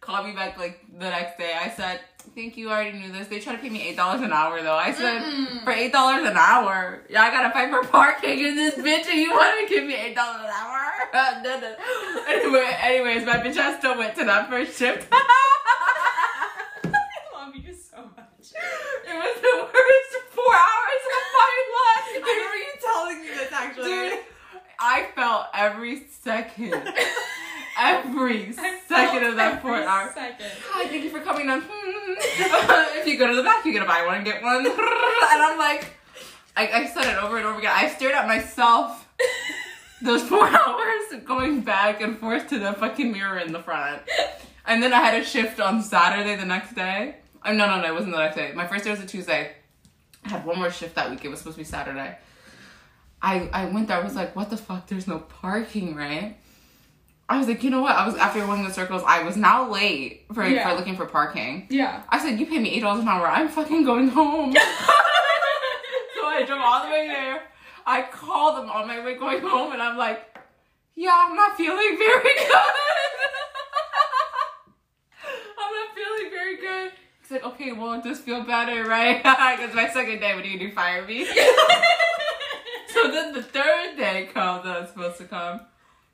call 0.01 0.23
me 0.25 0.33
back 0.33 0.59
like 0.59 0.81
the 0.93 1.09
next 1.09 1.39
day. 1.39 1.53
I 1.59 1.71
said, 1.71 2.01
"Think 2.35 2.59
you. 2.59 2.69
Already 2.71 2.99
knew 2.99 3.11
this." 3.11 3.29
They 3.29 3.41
tried 3.41 3.57
to 3.57 3.63
pay 3.63 3.71
me 3.71 3.83
eight 3.89 3.97
dollars 3.97 4.21
an 4.21 4.33
hour 4.33 4.61
though. 4.63 4.77
I 4.77 4.93
said, 4.93 5.23
Mm-mm. 5.23 5.65
"For 5.65 5.73
eight 5.73 5.93
dollars 5.93 6.29
an 6.29 6.37
hour, 6.37 7.03
yeah, 7.09 7.23
I 7.23 7.31
gotta 7.31 7.51
fight 7.53 7.71
for 7.71 7.83
parking 7.89 8.39
in 8.39 8.55
this 8.55 8.75
bitch, 8.75 9.07
and 9.09 9.19
you 9.19 9.31
want 9.31 9.67
to 9.67 9.75
give 9.75 9.85
me 9.87 9.95
eight 9.95 10.15
dollars 10.15 10.43
an 10.45 10.51
hour?" 10.51 10.85
Anyway, 12.29 12.77
anyways, 12.83 13.25
my 13.25 13.39
bitch 13.39 13.57
ass 13.57 13.79
still 13.79 13.97
went 13.97 14.15
to 14.17 14.25
that 14.25 14.49
first 14.51 14.79
shift. 14.79 15.09
I 15.11 15.25
love 17.35 17.55
you 17.55 17.73
so 17.75 17.97
much. 18.17 18.53
It 19.07 19.15
was 19.15 19.28
the 19.41 19.57
worst 19.63 20.13
four 20.31 20.55
hours 20.55 21.03
of 21.19 21.25
my 21.35 21.55
life. 21.79 22.25
I 22.25 22.33
remember 22.37 22.57
you 22.57 22.75
telling 22.81 23.21
me 23.21 23.29
this 23.29 23.53
actually. 23.53 23.85
Dude, 23.85 24.19
I 24.79 25.09
felt 25.15 25.47
every 25.55 26.05
second, 26.21 26.75
every 27.79 28.53
second 28.53 29.25
of 29.25 29.37
that 29.37 29.63
four 29.63 29.77
every 29.77 29.87
hours. 29.87 30.15
Second. 30.15 30.51
Hi, 30.71 30.87
thank 30.89 31.05
you 31.05 31.11
for 31.11 31.21
coming 31.21 31.49
on. 31.49 31.63
Hmm. 31.63 32.99
if 32.99 33.07
you 33.07 33.19
go 33.19 33.27
to 33.27 33.37
the 33.37 33.43
back, 33.43 33.65
you 33.65 33.73
get 33.73 33.81
to 33.81 33.87
buy 33.87 34.05
one 34.07 34.17
and 34.17 34.25
get 34.25 34.43
one. 34.43 34.67
and 34.67 34.77
I'm 34.77 35.59
like, 35.59 35.93
I, 36.57 36.69
I 36.69 36.87
said 36.87 37.05
it 37.05 37.23
over 37.23 37.39
and 37.39 37.47
over 37.47 37.59
again. 37.59 37.73
I 37.75 37.89
stared 37.89 38.15
at 38.15 38.27
myself 38.27 39.09
those 40.03 40.23
four 40.23 40.47
hours 40.47 41.23
going 41.25 41.63
back 41.63 42.01
and 42.01 42.19
forth 42.19 42.49
to 42.49 42.59
the 42.59 42.73
fucking 42.75 43.13
mirror 43.13 43.39
in 43.39 43.53
the 43.53 43.63
front. 43.63 44.03
And 44.67 44.83
then 44.83 44.93
I 44.93 45.01
had 45.01 45.21
a 45.21 45.25
shift 45.25 45.61
on 45.61 45.83
Saturday 45.83 46.37
the 46.37 46.45
next 46.45 46.75
day. 46.75 47.17
Oh, 47.49 47.53
no, 47.53 47.67
no, 47.67 47.81
no, 47.81 47.89
it 47.89 47.95
wasn't 47.95 48.13
the 48.13 48.19
next 48.19 48.37
day. 48.37 48.53
My 48.55 48.67
first 48.67 48.85
day 48.85 48.91
was 48.91 49.01
a 49.01 49.07
Tuesday. 49.07 49.53
I 50.25 50.29
had 50.29 50.45
one 50.45 50.59
more 50.59 50.71
shift 50.71 50.95
that 50.97 51.09
week. 51.11 51.25
It 51.25 51.29
was 51.29 51.39
supposed 51.39 51.57
to 51.57 51.61
be 51.61 51.65
Saturday. 51.65 52.19
I, 53.23 53.49
I 53.55 53.65
went 53.67 53.89
there. 53.89 53.97
I 53.97 54.05
was 54.05 54.15
like, 54.15 54.37
what 54.37 54.51
the 54.51 54.59
fuck? 54.59 54.87
There's 54.87 55.07
no 55.09 55.19
parking, 55.21 55.95
right? 55.95 56.37
I 57.27 57.39
was 57.39 57.49
like, 57.49 57.63
you 57.65 57.71
know 57.71 57.81
what? 57.81 57.97
I 57.97 58.05
was 58.07 58.17
after 58.17 58.47
one 58.47 58.61
of 58.61 58.67
the 58.67 58.73
circles. 58.73 59.03
I 59.07 59.23
was 59.23 59.37
now 59.37 59.71
late 59.71 60.27
for 60.35 60.47
Yeah. 60.47 60.69
for 60.69 60.77
looking 60.77 60.95
for 60.97 61.07
parking. 61.07 61.67
Yeah. 61.71 62.03
I 62.11 62.19
said, 62.19 62.39
you 62.39 62.45
pay 62.47 62.59
me 62.59 62.71
eight 62.71 62.81
dollars 62.81 63.01
an 63.03 63.09
hour. 63.09 63.27
I'm 63.27 63.49
fucking 63.49 63.85
going 63.85 64.09
home. 64.09 64.53
so 64.55 64.61
I 64.61 66.43
drove 66.47 66.61
all 66.61 66.85
the 66.85 66.91
way 66.91 67.07
there. 67.09 67.41
I 67.87 68.03
called 68.03 68.57
them 68.59 68.69
on 68.71 68.87
my 68.87 69.03
way 69.05 69.15
going 69.17 69.41
home, 69.41 69.73
and 69.73 69.81
I'm 69.83 69.97
like, 69.97 70.21
yeah, 70.95 71.15
I'm 71.29 71.35
not 71.35 71.57
feeling 71.57 71.97
very 71.99 72.23
good. 72.23 72.55
I'm 75.59 75.73
not 75.73 75.95
feeling 75.95 76.31
very 76.31 76.57
He's 77.29 77.43
like, 77.43 77.45
okay, 77.53 77.73
well, 77.73 77.93
it 77.93 78.05
does 78.05 78.21
feel 78.21 78.43
better, 78.43 78.85
right? 78.85 79.23
Because 79.59 79.75
my 79.75 79.91
second 79.91 80.21
day, 80.21 80.35
what 80.35 80.45
do 80.45 80.49
you 80.49 80.59
do? 80.59 80.73
Fire 80.73 81.05
me? 81.07 81.27
so 82.89 83.11
then 83.11 83.35
the 83.35 83.43
third 83.43 83.99
day 83.99 84.31
comes 84.33 84.65
that 84.65 84.77
I 84.77 84.81
was 84.81 84.89
supposed 84.89 85.19
to 85.19 85.25
come. 85.25 85.61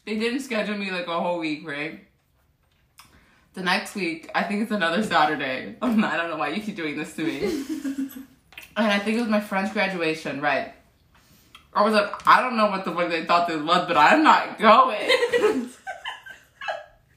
They 0.04 0.18
didn't 0.18 0.40
schedule 0.40 0.76
me 0.76 0.90
like 0.90 1.06
a 1.06 1.20
whole 1.20 1.38
week, 1.38 1.68
right? 1.68 2.04
The 3.52 3.62
next 3.62 3.94
week, 3.94 4.28
I 4.34 4.42
think 4.42 4.62
it's 4.62 4.72
another 4.72 5.04
Saturday. 5.04 5.76
I 5.82 5.86
don't 6.16 6.30
know 6.30 6.36
why 6.36 6.48
you 6.48 6.60
keep 6.60 6.74
doing 6.74 6.96
this 6.96 7.14
to 7.14 7.22
me. 7.22 7.44
and 8.76 8.86
I 8.88 8.98
think 8.98 9.16
it 9.16 9.20
was 9.20 9.30
my 9.30 9.40
friend's 9.40 9.72
graduation, 9.72 10.40
right? 10.40 10.74
I 11.72 11.84
was 11.84 11.94
like, 11.94 12.26
I 12.26 12.40
don't 12.40 12.56
know 12.56 12.70
what 12.70 12.84
the 12.84 12.92
fuck 12.92 13.08
they 13.08 13.24
thought 13.24 13.46
they 13.46 13.54
loved, 13.54 13.86
but 13.86 13.96
I'm 13.96 14.24
not 14.24 14.58
going. 14.58 15.68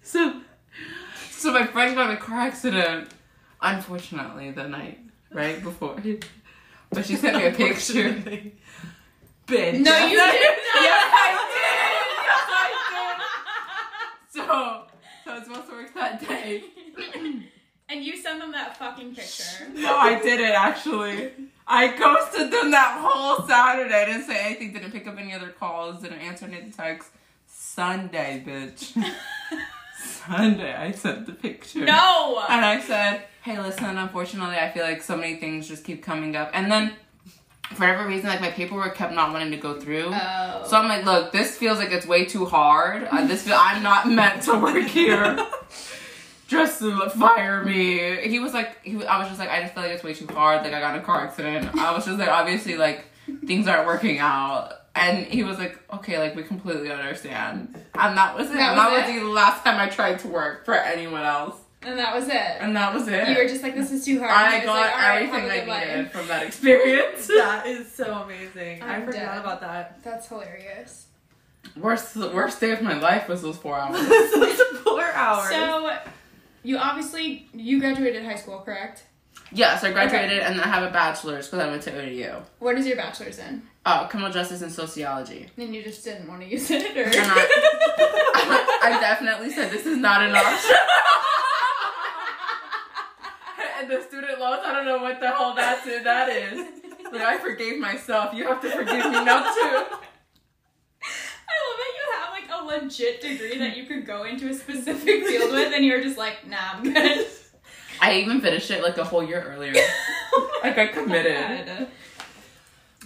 so, 0.04 0.42
so 1.32 1.52
my 1.52 1.66
friend 1.66 1.96
got 1.96 2.12
in 2.12 2.18
a 2.18 2.20
car 2.20 2.42
accident, 2.42 3.10
unfortunately, 3.76 4.52
the 4.52 4.68
night 4.68 5.00
right 5.32 5.62
before. 5.62 5.98
But 6.90 7.06
she 7.06 7.18
sent 7.18 7.36
me 7.36 7.46
a 7.46 7.52
picture. 7.52 8.14
Bitch. 9.46 9.80
No, 9.80 10.06
you 10.08 10.16
did 10.16 10.18
not. 10.18 10.34
Yes, 10.88 11.12
I 11.14 11.28
did. 11.52 12.08
Yes, 12.28 12.46
I 12.50 12.68
did. 14.32 14.48
So, 14.48 14.84
so 15.26 15.36
it's 15.36 15.48
supposed 15.48 15.68
to 15.70 15.76
work 15.76 15.94
that 15.96 16.26
day. 16.26 16.64
and 17.90 18.04
you 18.04 18.16
sent 18.16 18.40
them 18.40 18.54
that 18.54 18.78
fucking 18.78 19.16
picture. 19.16 19.68
No, 19.74 19.98
I 19.98 20.18
didn't 20.22 20.56
actually. 20.56 21.32
I 21.68 21.88
ghosted 21.98 22.52
them 22.52 22.72
that 22.72 23.00
whole 23.02 23.46
Saturday. 23.46 23.94
I 23.94 24.06
didn't 24.06 24.24
say 24.28 24.46
anything. 24.46 24.72
Didn't 24.72 24.92
pick 24.92 25.08
up 25.08 25.18
any 25.20 25.34
other 25.34 25.50
calls. 25.50 26.02
Didn't 26.02 26.20
answer 26.20 26.46
any 26.46 26.60
of 26.60 26.72
the 26.72 26.78
texts. 26.78 27.12
Sunday, 27.48 28.44
bitch. 28.48 28.96
Sunday, 30.02 30.74
I 30.74 30.92
sent 30.92 31.26
the 31.26 31.34
picture. 31.34 31.84
No. 31.84 32.42
And 32.48 32.64
I 32.64 32.80
said, 32.80 33.26
hey, 33.48 33.58
listen, 33.62 33.98
unfortunately, 33.98 34.58
I 34.58 34.70
feel 34.70 34.84
like 34.84 35.02
so 35.02 35.16
many 35.16 35.38
things 35.38 35.70
just 35.70 35.86
keep 35.86 36.04
coming 36.04 36.36
up. 36.36 36.50
And 36.54 36.70
then, 36.70 36.92
for 37.74 37.80
whatever 37.88 38.06
reason, 38.06 38.28
like 38.28 38.42
my 38.42 38.52
paperwork 38.52 38.96
kept 38.96 39.14
not 39.14 39.32
wanting 39.32 39.52
to 39.52 39.58
go 39.58 39.80
through. 39.80 40.12
Oh. 40.12 40.66
So 40.68 40.76
I'm 40.76 40.90
like, 40.90 41.06
look, 41.06 41.32
this 41.32 41.58
feels 41.58 41.78
like 41.78 41.92
it's 41.92 42.06
way 42.06 42.26
too 42.26 42.44
hard. 42.44 43.08
Uh, 43.10 43.26
this 43.26 43.44
feel, 43.44 43.56
I'm 43.58 43.82
not 43.82 44.06
meant 44.12 44.44
to 44.44 44.60
work 44.60 44.84
here. 44.88 45.48
Just 46.48 46.80
to 46.80 47.10
fire 47.10 47.64
me. 47.64 48.28
He 48.28 48.40
was 48.40 48.54
like, 48.54 48.84
he, 48.84 49.06
I 49.06 49.20
was 49.20 49.28
just 49.28 49.38
like, 49.38 49.50
I 49.50 49.64
just 49.64 49.74
feel 49.74 49.84
like 49.84 49.92
it's 49.92 50.02
way 50.02 50.14
too 50.14 50.28
hard. 50.28 50.64
Like 50.64 50.74
I 50.74 50.80
got 50.80 50.96
in 50.96 51.02
a 51.02 51.04
car 51.04 51.20
accident. 51.20 51.76
I 51.76 51.92
was 51.92 52.06
just 52.06 52.18
like, 52.18 52.30
obviously, 52.30 52.78
like 52.78 53.04
things 53.46 53.68
aren't 53.68 53.86
working 53.86 54.20
out. 54.20 54.72
And 54.96 55.26
he 55.26 55.44
was 55.44 55.58
like, 55.58 55.78
okay, 55.94 56.20
like 56.20 56.38
we 56.38 56.44
completely 56.44 56.90
understand. 56.90 57.76
And 57.96 58.18
that 58.18 58.38
was 58.38 58.50
it. 58.50 58.54
That 58.54 58.70
and 58.70 58.80
that 58.80 58.92
was 58.92 59.02
was 59.02 59.10
it? 59.10 59.20
the 59.20 59.26
last 59.26 59.66
time 59.66 59.78
I 59.78 59.90
tried 59.90 60.20
to 60.20 60.30
work 60.30 60.64
for 60.64 60.74
anyone 60.74 61.24
else. 61.24 61.58
And 61.88 61.98
that 62.00 62.14
was 62.14 62.28
it. 62.28 62.34
And 62.34 62.76
that 62.76 62.94
was 62.94 63.08
it. 63.08 63.30
You 63.30 63.38
were 63.38 63.48
just 63.48 63.64
like, 63.64 63.74
this 63.76 63.92
is 63.92 64.04
too 64.04 64.20
hard. 64.20 64.30
I 64.32 64.44
And 64.44 64.54
he 64.54 64.60
was 64.60 64.66
got 64.66 64.82
like, 64.82 64.92
"All 64.94 65.00
right, 65.00 65.16
everything 65.24 65.36
I 65.36 65.56
a 65.56 65.62
I 65.74 65.80
needed 65.90 66.04
life." 66.04 66.12
from 66.12 66.28
that 66.28 66.44
experience. 66.44 67.28
that 67.28 67.66
is 67.66 67.92
so 67.92 68.14
amazing. 68.24 68.84
I 68.84 68.96
I'm 68.98 69.06
forgot 69.06 69.20
dead. 69.20 69.38
about 69.40 69.62
that. 69.62 70.04
That's 70.04 70.28
hilarious. 70.28 71.06
worst 71.78 72.16
worst 72.18 72.60
day 72.60 72.72
of 72.72 72.82
my 72.82 73.00
life 73.00 73.30
was 73.30 73.42
those 73.42 73.58
four 73.58 73.76
hours. 73.80 74.06
Those 74.08 74.60
four 74.84 75.04
hours. 75.14 75.50
So, 75.50 75.98
you 76.64 76.78
obviously 76.78 77.48
you 77.54 77.80
graduated 77.80 78.26
high 78.26 78.36
school, 78.36 78.60
correct? 78.60 79.04
yes, 79.54 79.82
I 79.82 79.94
graduated 79.94 80.40
and 80.40 80.56
then 80.56 80.64
I 80.66 80.68
have 80.68 80.84
a 80.84 80.92
bachelor's 80.92 81.48
because 81.48 81.66
I 81.66 81.70
went 81.70 81.82
to 81.84 81.98
ODU. 81.98 82.44
What 82.60 82.78
is 82.78 82.86
your 82.86 82.98
bachelor's 82.98 83.40
in? 83.40 83.62
Oh, 83.86 84.06
criminal 84.10 84.30
justice 84.34 84.62
and 84.62 84.70
sociology. 84.72 85.48
And 85.56 85.74
you 85.74 85.82
just 85.84 86.04
didn't 86.04 86.28
want 86.28 86.42
to 86.42 86.48
use 86.50 86.70
it, 86.70 86.98
or 86.98 87.04
And 87.04 87.16
I, 87.16 88.80
I 88.84 88.98
definitely 89.00 89.52
said 89.52 89.72
this 89.72 89.86
is 89.86 89.98
not 89.98 90.22
an 90.22 90.36
option. 90.36 90.76
And 93.78 93.90
the 93.90 94.02
student 94.02 94.40
loans, 94.40 94.62
I 94.66 94.74
don't 94.74 94.86
know 94.86 95.00
what 95.00 95.20
the 95.20 95.30
hell 95.30 95.54
that's 95.56 95.86
that 95.86 96.30
is. 96.30 96.68
But 97.12 97.22
I 97.22 97.38
forgave 97.38 97.80
myself. 97.80 98.34
You 98.34 98.48
have 98.48 98.62
to 98.62 98.70
forgive 98.70 99.06
me 99.06 99.24
now 99.24 99.44
too. 99.44 99.86
I 101.50 101.56
love 101.64 101.78
that 101.78 101.94
you 101.96 102.04
have 102.14 102.30
like 102.32 102.50
a 102.52 102.64
legit 102.66 103.22
degree 103.22 103.58
that 103.60 103.78
you 103.78 103.86
could 103.86 104.06
go 104.06 104.24
into 104.24 104.50
a 104.50 104.54
specific 104.54 105.26
field 105.26 105.52
with, 105.52 105.74
and 105.74 105.86
you're 105.86 106.02
just 106.02 106.18
like, 106.18 106.48
nah, 106.48 106.58
I'm 106.74 106.84
good. 106.84 107.28
I 108.02 108.16
even 108.16 108.42
finished 108.42 108.70
it 108.72 108.84
like 108.84 108.98
a 108.98 109.04
whole 109.04 109.24
year 109.24 109.42
earlier. 109.42 109.74
Like 110.64 110.78
I 110.78 110.88
committed. 110.88 111.38
Oh 111.38 111.66
God. 111.66 111.88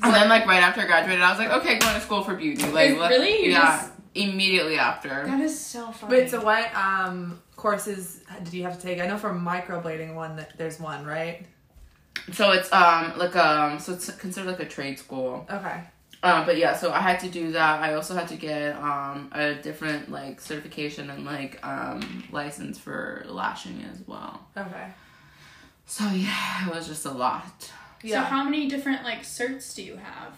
And 0.03 0.13
then 0.13 0.29
like 0.29 0.47
right 0.47 0.63
after 0.63 0.81
I 0.81 0.85
graduated, 0.85 1.21
I 1.21 1.29
was 1.29 1.39
like, 1.39 1.51
okay, 1.61 1.77
going 1.77 1.93
to 1.95 2.01
school 2.01 2.23
for 2.23 2.35
beauty. 2.35 2.65
Like 2.65 2.97
really? 2.97 3.45
You 3.45 3.51
yeah. 3.51 3.89
Just- 4.13 4.27
Immediately 4.27 4.77
after. 4.77 5.09
That 5.25 5.39
is 5.39 5.59
so 5.59 5.91
funny. 5.91 6.17
Wait, 6.17 6.29
so 6.29 6.41
what 6.43 6.73
um 6.75 7.41
courses 7.55 8.21
did 8.43 8.53
you 8.53 8.63
have 8.63 8.75
to 8.75 8.81
take? 8.81 8.99
I 8.99 9.07
know 9.07 9.17
for 9.17 9.29
microblading 9.33 10.15
one 10.15 10.35
that 10.37 10.57
there's 10.57 10.79
one, 10.79 11.05
right? 11.05 11.45
So 12.33 12.51
it's 12.51 12.71
um 12.73 13.13
like 13.17 13.35
um 13.35 13.79
so 13.79 13.93
it's 13.93 14.09
considered 14.17 14.47
like 14.47 14.59
a 14.59 14.65
trade 14.67 14.99
school. 14.99 15.45
Okay. 15.49 15.81
Um, 16.23 16.45
but 16.45 16.57
yeah, 16.57 16.75
so 16.75 16.91
I 16.91 16.99
had 16.99 17.19
to 17.21 17.29
do 17.29 17.51
that. 17.53 17.81
I 17.81 17.95
also 17.95 18.13
had 18.13 18.27
to 18.27 18.35
get 18.35 18.75
um 18.75 19.29
a 19.33 19.55
different 19.55 20.11
like 20.11 20.39
certification 20.41 21.09
and 21.09 21.25
like 21.25 21.65
um 21.65 22.23
license 22.31 22.77
for 22.77 23.23
lashing 23.27 23.83
as 23.91 24.01
well. 24.05 24.45
Okay. 24.57 24.87
So 25.85 26.03
yeah, 26.09 26.67
it 26.67 26.75
was 26.75 26.87
just 26.87 27.05
a 27.05 27.11
lot. 27.11 27.71
Yeah. 28.03 28.23
So 28.23 28.29
how 28.29 28.43
many 28.43 28.67
different 28.67 29.03
like 29.03 29.23
certs 29.23 29.73
do 29.75 29.83
you 29.83 29.95
have? 29.97 30.33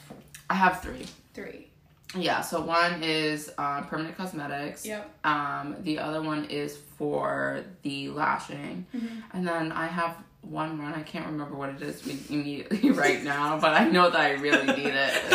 I 0.50 0.53
have 0.56 0.82
three. 0.82 1.06
Three. 1.34 1.70
Yeah, 2.15 2.41
so 2.41 2.62
one 2.62 3.01
is 3.03 3.51
um, 3.58 3.86
permanent 3.88 4.15
cosmetics. 4.17 4.86
Yep. 4.86 5.10
Um, 5.24 5.75
the 5.82 6.00
other 6.00 6.22
one 6.22 6.46
is 6.46 6.77
for 6.98 7.63
the 7.82 8.10
lashing, 8.10 8.86
Mm-hmm. 8.96 9.20
and 9.34 9.48
then 9.48 9.72
I 9.72 9.88
have 9.88 10.15
one 10.41 10.77
more. 10.77 10.88
And 10.88 10.96
I 10.96 11.01
can't 11.03 11.25
remember 11.25 11.55
what 11.55 11.70
it 11.70 11.82
is 11.82 12.05
immediately 12.29 12.91
right 13.05 13.24
now, 13.24 13.60
but 13.60 13.74
I 13.74 13.86
know 13.89 14.10
that 14.10 14.20
I 14.20 14.32
really 14.34 14.65
need 14.67 14.93
it. 14.93 15.13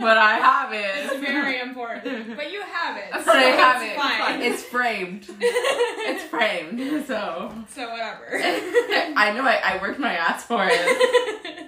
but 0.00 0.16
I 0.16 0.34
have 0.40 0.72
it. 0.72 1.12
It's 1.12 1.20
very 1.24 1.60
important. 1.60 2.36
But 2.36 2.50
you 2.52 2.60
have 2.62 2.96
it. 2.96 3.04
But 3.12 3.24
so 3.24 3.32
I 3.32 3.40
have 3.42 3.82
it's 3.82 3.92
it. 3.92 3.96
Fine. 3.98 4.42
It's 4.42 4.62
framed. 4.62 5.26
It's 5.40 6.24
framed. 6.24 7.06
So 7.06 7.52
so 7.74 7.90
whatever. 7.90 8.26
I 8.42 9.32
know 9.34 9.44
I, 9.44 9.60
I 9.64 9.78
worked 9.82 9.98
my 10.00 10.14
ass 10.14 10.44
for 10.44 10.66
it. 10.68 11.59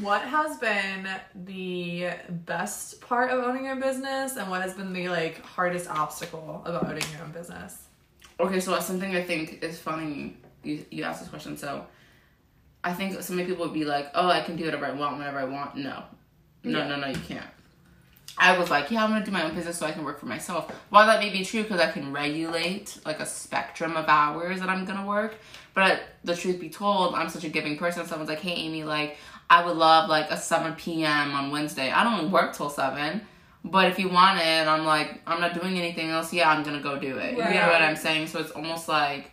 What 0.00 0.22
has 0.22 0.56
been 0.58 1.08
the 1.44 2.08
best 2.28 3.00
part 3.00 3.30
of 3.30 3.44
owning 3.44 3.66
your 3.66 3.76
business, 3.76 4.36
and 4.36 4.50
what 4.50 4.60
has 4.62 4.74
been 4.74 4.92
the 4.92 5.08
like 5.08 5.40
hardest 5.44 5.88
obstacle 5.88 6.62
about 6.64 6.86
owning 6.86 7.04
your 7.12 7.22
own 7.22 7.30
business? 7.30 7.84
Okay, 8.40 8.58
so 8.58 8.78
something 8.80 9.14
I 9.14 9.22
think 9.22 9.62
is 9.62 9.78
funny. 9.78 10.36
You 10.64 10.84
you 10.90 11.04
asked 11.04 11.20
this 11.20 11.28
question, 11.28 11.56
so 11.56 11.86
I 12.82 12.92
think 12.92 13.22
so 13.22 13.34
many 13.34 13.46
people 13.48 13.64
would 13.66 13.74
be 13.74 13.84
like, 13.84 14.10
"Oh, 14.14 14.28
I 14.28 14.40
can 14.40 14.56
do 14.56 14.64
whatever 14.64 14.86
I 14.86 14.90
want 14.92 15.18
whenever 15.18 15.38
I 15.38 15.44
want." 15.44 15.76
No, 15.76 16.02
no, 16.64 16.78
Yeah. 16.80 16.88
no, 16.88 16.96
no, 16.96 17.06
you 17.06 17.20
can't. 17.28 17.46
I 18.36 18.58
was 18.58 18.68
like, 18.70 18.90
"Yeah, 18.90 19.04
I'm 19.04 19.10
gonna 19.10 19.24
do 19.24 19.30
my 19.30 19.44
own 19.44 19.54
business 19.54 19.78
so 19.78 19.86
I 19.86 19.92
can 19.92 20.02
work 20.04 20.18
for 20.18 20.26
myself." 20.26 20.68
While 20.90 21.06
that 21.06 21.20
may 21.20 21.30
be 21.30 21.44
true, 21.44 21.62
because 21.62 21.78
I 21.80 21.92
can 21.92 22.10
regulate 22.12 22.98
like 23.06 23.20
a 23.20 23.26
spectrum 23.26 23.96
of 23.96 24.06
hours 24.08 24.58
that 24.58 24.68
I'm 24.68 24.84
gonna 24.84 25.06
work, 25.06 25.36
but 25.72 26.02
the 26.24 26.34
truth 26.34 26.58
be 26.58 26.68
told, 26.68 27.14
I'm 27.14 27.28
such 27.28 27.44
a 27.44 27.48
giving 27.48 27.76
person. 27.78 28.04
Someone's 28.06 28.28
like, 28.28 28.40
"Hey, 28.40 28.66
Amie, 28.66 28.82
like 28.82 29.18
I 29.50 29.64
would 29.64 29.76
love 29.76 30.08
like 30.08 30.30
a 30.30 30.36
7 30.36 30.74
p.m. 30.74 31.32
on 31.32 31.50
Wednesday. 31.50 31.90
I 31.90 32.02
don't 32.02 32.30
work 32.30 32.54
till 32.56 32.70
seven, 32.70 33.20
But 33.64 33.90
if 33.90 33.98
you 33.98 34.08
want 34.08 34.40
it, 34.40 34.66
I'm 34.66 34.84
like, 34.84 35.20
I'm 35.26 35.40
not 35.40 35.54
doing 35.54 35.78
anything 35.78 36.10
else. 36.10 36.32
Yeah, 36.32 36.50
I'm 36.50 36.62
gonna 36.62 36.80
go 36.80 36.98
do 36.98 37.18
it. 37.18 37.32
You 37.32 37.38
know 37.38 37.68
what 37.68 37.82
I'm 37.82 37.96
saying? 37.96 38.28
So 38.28 38.40
it's 38.40 38.50
almost 38.50 38.88
like 38.88 39.30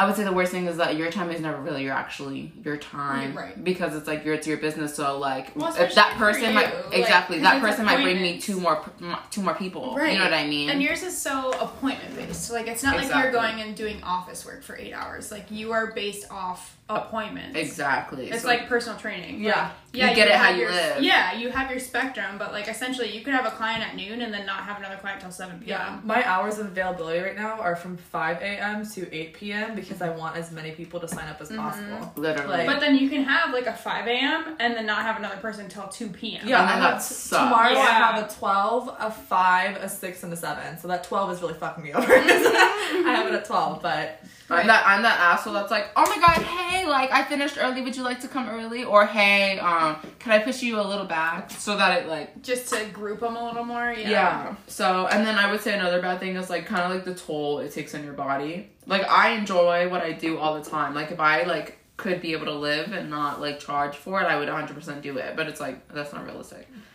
I 0.00 0.06
would 0.06 0.16
say 0.16 0.24
the 0.24 0.32
worst 0.32 0.50
thing 0.50 0.66
is 0.66 0.78
that 0.78 0.96
your 0.96 1.10
time 1.10 1.30
is 1.30 1.42
never 1.42 1.60
really 1.60 1.82
your 1.82 1.92
actually 1.92 2.52
your 2.64 2.78
time, 2.78 3.36
Right. 3.36 3.62
Because 3.62 3.94
it's 3.94 4.06
like 4.06 4.24
your 4.24 4.32
it's 4.32 4.46
your 4.46 4.56
business. 4.56 4.94
So 4.94 5.18
like 5.18 5.54
Well, 5.54 5.74
if 5.76 5.94
that 5.94 6.16
person 6.16 6.54
might 6.54 6.72
like, 6.90 7.06
that 7.08 7.60
person 7.60 7.84
might 7.84 8.02
bring 8.02 8.22
me 8.22 8.40
two 8.40 8.58
more 8.58 8.82
two 9.30 9.42
more 9.42 9.54
people. 9.54 9.94
Right. 9.94 10.14
You 10.14 10.18
know 10.18 10.24
what 10.24 10.32
I 10.32 10.46
mean? 10.46 10.70
And 10.70 10.80
yours 10.80 11.02
is 11.02 11.14
so 11.20 11.50
appointment 11.60 12.16
based. 12.16 12.50
Like 12.50 12.66
it's 12.66 12.82
not 12.82 12.96
like 12.96 13.12
you're 13.14 13.30
going 13.30 13.60
and 13.60 13.76
doing 13.76 14.02
office 14.02 14.46
work 14.46 14.62
for 14.62 14.74
eight 14.74 14.94
hours. 14.94 15.30
Like 15.30 15.50
you 15.50 15.72
are 15.72 15.88
based 15.88 16.30
off 16.30 16.78
appointments. 16.96 17.56
exactly. 17.58 18.30
It's 18.30 18.42
So- 18.42 18.48
like 18.48 18.68
personal 18.68 18.98
training. 18.98 19.42
Yeah. 19.42 19.62
Like, 19.62 19.72
yeah. 19.92 20.10
You 20.10 20.14
get 20.14 20.28
it 20.28 20.34
how 20.34 20.50
you 20.50 20.60
your, 20.62 20.70
live. 20.70 21.02
Yeah, 21.02 21.34
you 21.34 21.50
have 21.50 21.68
your 21.68 21.80
spectrum, 21.80 22.36
but 22.38 22.52
like 22.52 22.68
essentially, 22.68 23.10
you 23.10 23.22
could 23.24 23.34
have 23.34 23.44
a 23.44 23.50
client 23.50 23.84
at 23.84 23.96
noon 23.96 24.22
and 24.22 24.32
then 24.32 24.46
not 24.46 24.62
have 24.62 24.78
another 24.78 24.96
client 24.96 25.20
till 25.20 25.32
seven 25.32 25.58
p.m. 25.58 25.68
Yeah, 25.68 26.00
my 26.04 26.24
hours 26.24 26.60
of 26.60 26.66
availability 26.66 27.18
right 27.18 27.34
now 27.36 27.58
are 27.60 27.74
from 27.74 27.96
5 27.96 28.36
a.m. 28.40 28.86
to 28.86 29.12
8 29.12 29.34
p.m. 29.34 29.74
because 29.74 30.00
I 30.00 30.10
want 30.10 30.36
as 30.36 30.52
many 30.52 30.70
people 30.70 31.00
to 31.00 31.08
sign 31.08 31.26
up 31.28 31.40
as 31.40 31.48
mm-hmm. 31.48 31.58
possible. 31.58 32.12
literally. 32.14 32.58
like- 32.58 32.66
But 32.66 32.78
then 32.78 32.96
you 32.98 33.10
can 33.10 33.24
have 33.24 33.52
like 33.52 33.66
a 33.66 33.72
five 33.72 34.06
a.m. 34.06 34.56
and 34.60 34.74
then 34.74 34.86
not 34.86 35.02
have 35.02 35.16
another 35.18 35.38
person 35.38 35.68
till 35.68 35.88
two 35.88 36.08
p.m. 36.08 36.46
Yeah, 36.46 36.60
And 36.60 36.70
I 36.70 36.78
that 36.78 36.92
have 36.92 37.02
sucks. 37.02 37.42
tomorrow. 37.42 37.70
I 37.76 37.90
have 37.90 38.30
a 38.30 38.32
12, 38.32 38.96
a 38.96 39.10
5, 39.10 39.76
a 39.76 39.88
6, 39.88 40.22
and 40.22 40.32
a 40.32 40.36
7. 40.36 40.78
So 40.78 40.86
that 40.86 41.02
12 41.02 41.32
is 41.32 41.42
really 41.42 41.54
fucking 41.54 41.82
me 41.82 41.92
over. 41.92 42.12
I 42.12 43.12
have 43.16 43.26
it 43.26 43.34
at 43.34 43.44
12, 43.44 43.82
but 43.82 44.22
I'm 44.50 44.66
that 44.66 44.84
I'm 44.86 45.02
that 45.02 45.18
asshole 45.20 45.52
that's 45.54 45.70
like, 45.70 45.88
oh 45.96 46.04
my 46.08 46.18
god, 46.20 46.42
hey, 46.44 46.79
like 46.86 47.10
I 47.10 47.24
finished 47.24 47.56
early. 47.60 47.82
Would 47.82 47.96
you 47.96 48.02
like 48.02 48.20
to 48.20 48.28
come 48.28 48.48
early? 48.48 48.84
Or 48.84 49.06
hey, 49.06 49.58
um, 49.58 49.96
can 50.18 50.32
I 50.32 50.38
push 50.38 50.62
you 50.62 50.80
a 50.80 50.82
little 50.82 51.06
back 51.06 51.50
so 51.50 51.76
that 51.76 52.02
it 52.02 52.08
like 52.08 52.42
Just 52.42 52.72
to 52.72 52.84
group 52.86 53.20
them 53.20 53.36
a 53.36 53.44
little 53.44 53.64
more. 53.64 53.92
Yeah. 53.92 54.10
Yeah. 54.10 54.54
So, 54.66 55.06
and 55.06 55.26
then 55.26 55.36
I 55.36 55.50
would 55.50 55.60
say 55.60 55.74
another 55.74 56.00
bad 56.00 56.20
thing 56.20 56.36
is 56.36 56.50
like 56.50 56.66
kind 56.66 56.82
of 56.82 56.90
like 56.90 57.04
the 57.04 57.14
toll 57.14 57.58
it 57.60 57.72
takes 57.72 57.94
on 57.94 58.04
your 58.04 58.12
body. 58.14 58.70
Like 58.86 59.08
I 59.08 59.30
enjoy 59.30 59.88
what 59.88 60.02
I 60.02 60.12
do 60.12 60.38
all 60.38 60.60
the 60.60 60.68
time. 60.68 60.94
Like 60.94 61.10
if 61.10 61.20
I 61.20 61.42
like 61.44 61.78
could 61.96 62.22
be 62.22 62.32
able 62.32 62.46
to 62.46 62.54
live 62.54 62.92
and 62.92 63.10
not 63.10 63.40
like 63.40 63.60
charge 63.60 63.94
for 63.94 64.22
it, 64.22 64.24
I 64.24 64.38
would 64.38 64.48
100% 64.48 65.02
do 65.02 65.18
it. 65.18 65.36
But 65.36 65.48
it's 65.48 65.60
like 65.60 65.86
that's 65.88 66.12
not 66.12 66.24
realistic. 66.24 66.66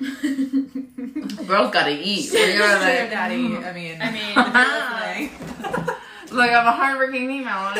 Girls 1.47 1.71
gotta 1.71 1.91
eat. 1.91 2.33
You 2.33 2.57
know 2.57 2.67
what 2.67 2.81
I 2.81 3.73
mean? 3.73 4.01
I 4.01 4.11
mean, 4.11 5.89
I 6.31 6.35
mean, 6.35 6.45
if 6.45 6.51
you're 6.51 6.51
listening. 6.51 6.51
Like 6.51 6.51
I'm 6.51 6.67
a 6.67 6.71
hardworking 6.71 7.27
female. 7.27 7.73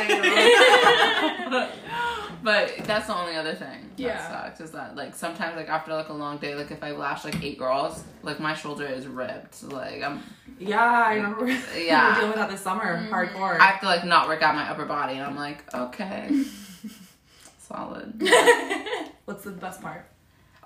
But 2.44 2.75
that's 2.84 3.08
the 3.08 3.16
only 3.18 3.36
other 3.36 3.56
thing 3.56 3.90
that 3.98 4.04
Yeah. 4.04 4.28
sucks 4.30 4.60
is 4.62 4.70
that 4.72 4.96
like 4.96 5.16
sometimes 5.16 5.56
like 5.56 5.68
after 5.68 5.92
like 5.96 6.10
a 6.10 6.14
long 6.14 6.38
day, 6.38 6.54
like 6.54 6.70
if 6.70 6.84
I 6.84 6.92
lash 6.92 7.25
like 7.25 7.42
eight 7.44 7.58
girls, 7.58 8.04
like 8.22 8.40
my 8.40 8.54
shoulder 8.54 8.86
is 8.86 9.08
ripped. 9.08 9.64
Like 9.64 10.04
I'm 10.04 10.22
Yeah, 10.60 10.80
I 10.80 11.16
remember. 11.16 11.48
Yeah. 11.75 12.04
we 12.04 12.10
were 12.10 12.14
dealing 12.16 12.28
with 12.30 12.36
that 12.38 12.50
this 12.52 12.62
summer, 12.62 12.98
Mhm. 13.00 13.10
hardcore. 13.10 13.60
I 13.60 13.66
have 13.66 13.80
to 13.80 13.88
like 13.88 14.06
not 14.06 14.28
work 14.28 14.44
out 14.44 14.54
my 14.54 14.70
upper 14.70 14.86
body, 14.86 15.16
and 15.16 15.24
I'm 15.24 15.36
like, 15.36 15.64
okay, 15.74 16.44
solid. 17.58 18.22
What's 19.25 19.44
the 19.44 19.50
best 19.52 19.82
part? 19.82 20.06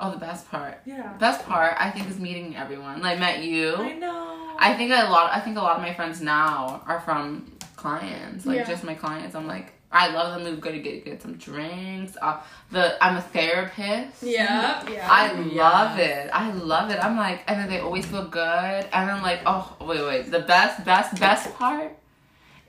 Oh, 0.01 0.11
the 0.11 0.17
best 0.17 0.49
part. 0.51 0.79
Yeah. 0.85 1.13
Best 1.17 1.45
part, 1.45 1.75
I 1.79 1.91
think, 1.91 2.09
is 2.09 2.19
meeting 2.19 2.55
everyone. 2.57 3.01
Like, 3.01 3.19
met 3.19 3.41
you. 3.43 3.75
I 3.75 3.93
know. 3.93 4.55
I 4.59 4.73
think 4.73 4.91
a 4.91 5.09
lot. 5.09 5.31
I 5.31 5.39
think 5.39 5.57
a 5.57 5.61
lot 5.61 5.77
of 5.77 5.81
my 5.81 5.93
friends 5.93 6.19
now 6.21 6.81
are 6.87 6.99
from 7.01 7.51
clients. 7.83 8.45
Like 8.45 8.57
Yeah. 8.57 8.63
just 8.73 8.83
my 8.83 8.93
clients. 8.93 9.35
I'm 9.35 9.47
like, 9.47 9.73
I 9.91 10.09
love 10.11 10.29
them. 10.43 10.53
We 10.55 10.59
go 10.61 10.71
to 10.71 10.79
get 10.79 11.05
get 11.05 11.21
some 11.21 11.35
drinks. 11.35 12.13
Uh, 12.21 12.37
the 12.71 12.83
I'm 13.03 13.15
a 13.17 13.21
therapist. 13.21 14.21
yeah. 14.21 14.87
Yeah. 14.89 15.07
I 15.19 15.31
Yeah. 15.33 15.63
love 15.63 15.97
it. 15.99 16.29
I 16.33 16.51
love 16.51 16.91
it. 16.91 16.99
I'm 17.03 17.17
like, 17.17 17.39
and 17.47 17.59
then 17.59 17.69
they 17.69 17.79
always 17.79 18.05
feel 18.05 18.25
good. 18.25 18.81
And 18.93 19.09
then 19.09 19.21
like, 19.21 19.41
oh 19.45 19.75
wait, 19.81 20.01
wait. 20.09 20.31
The 20.31 20.41
best, 20.53 20.83
best, 20.85 21.19
best 21.19 21.45
part 21.55 21.91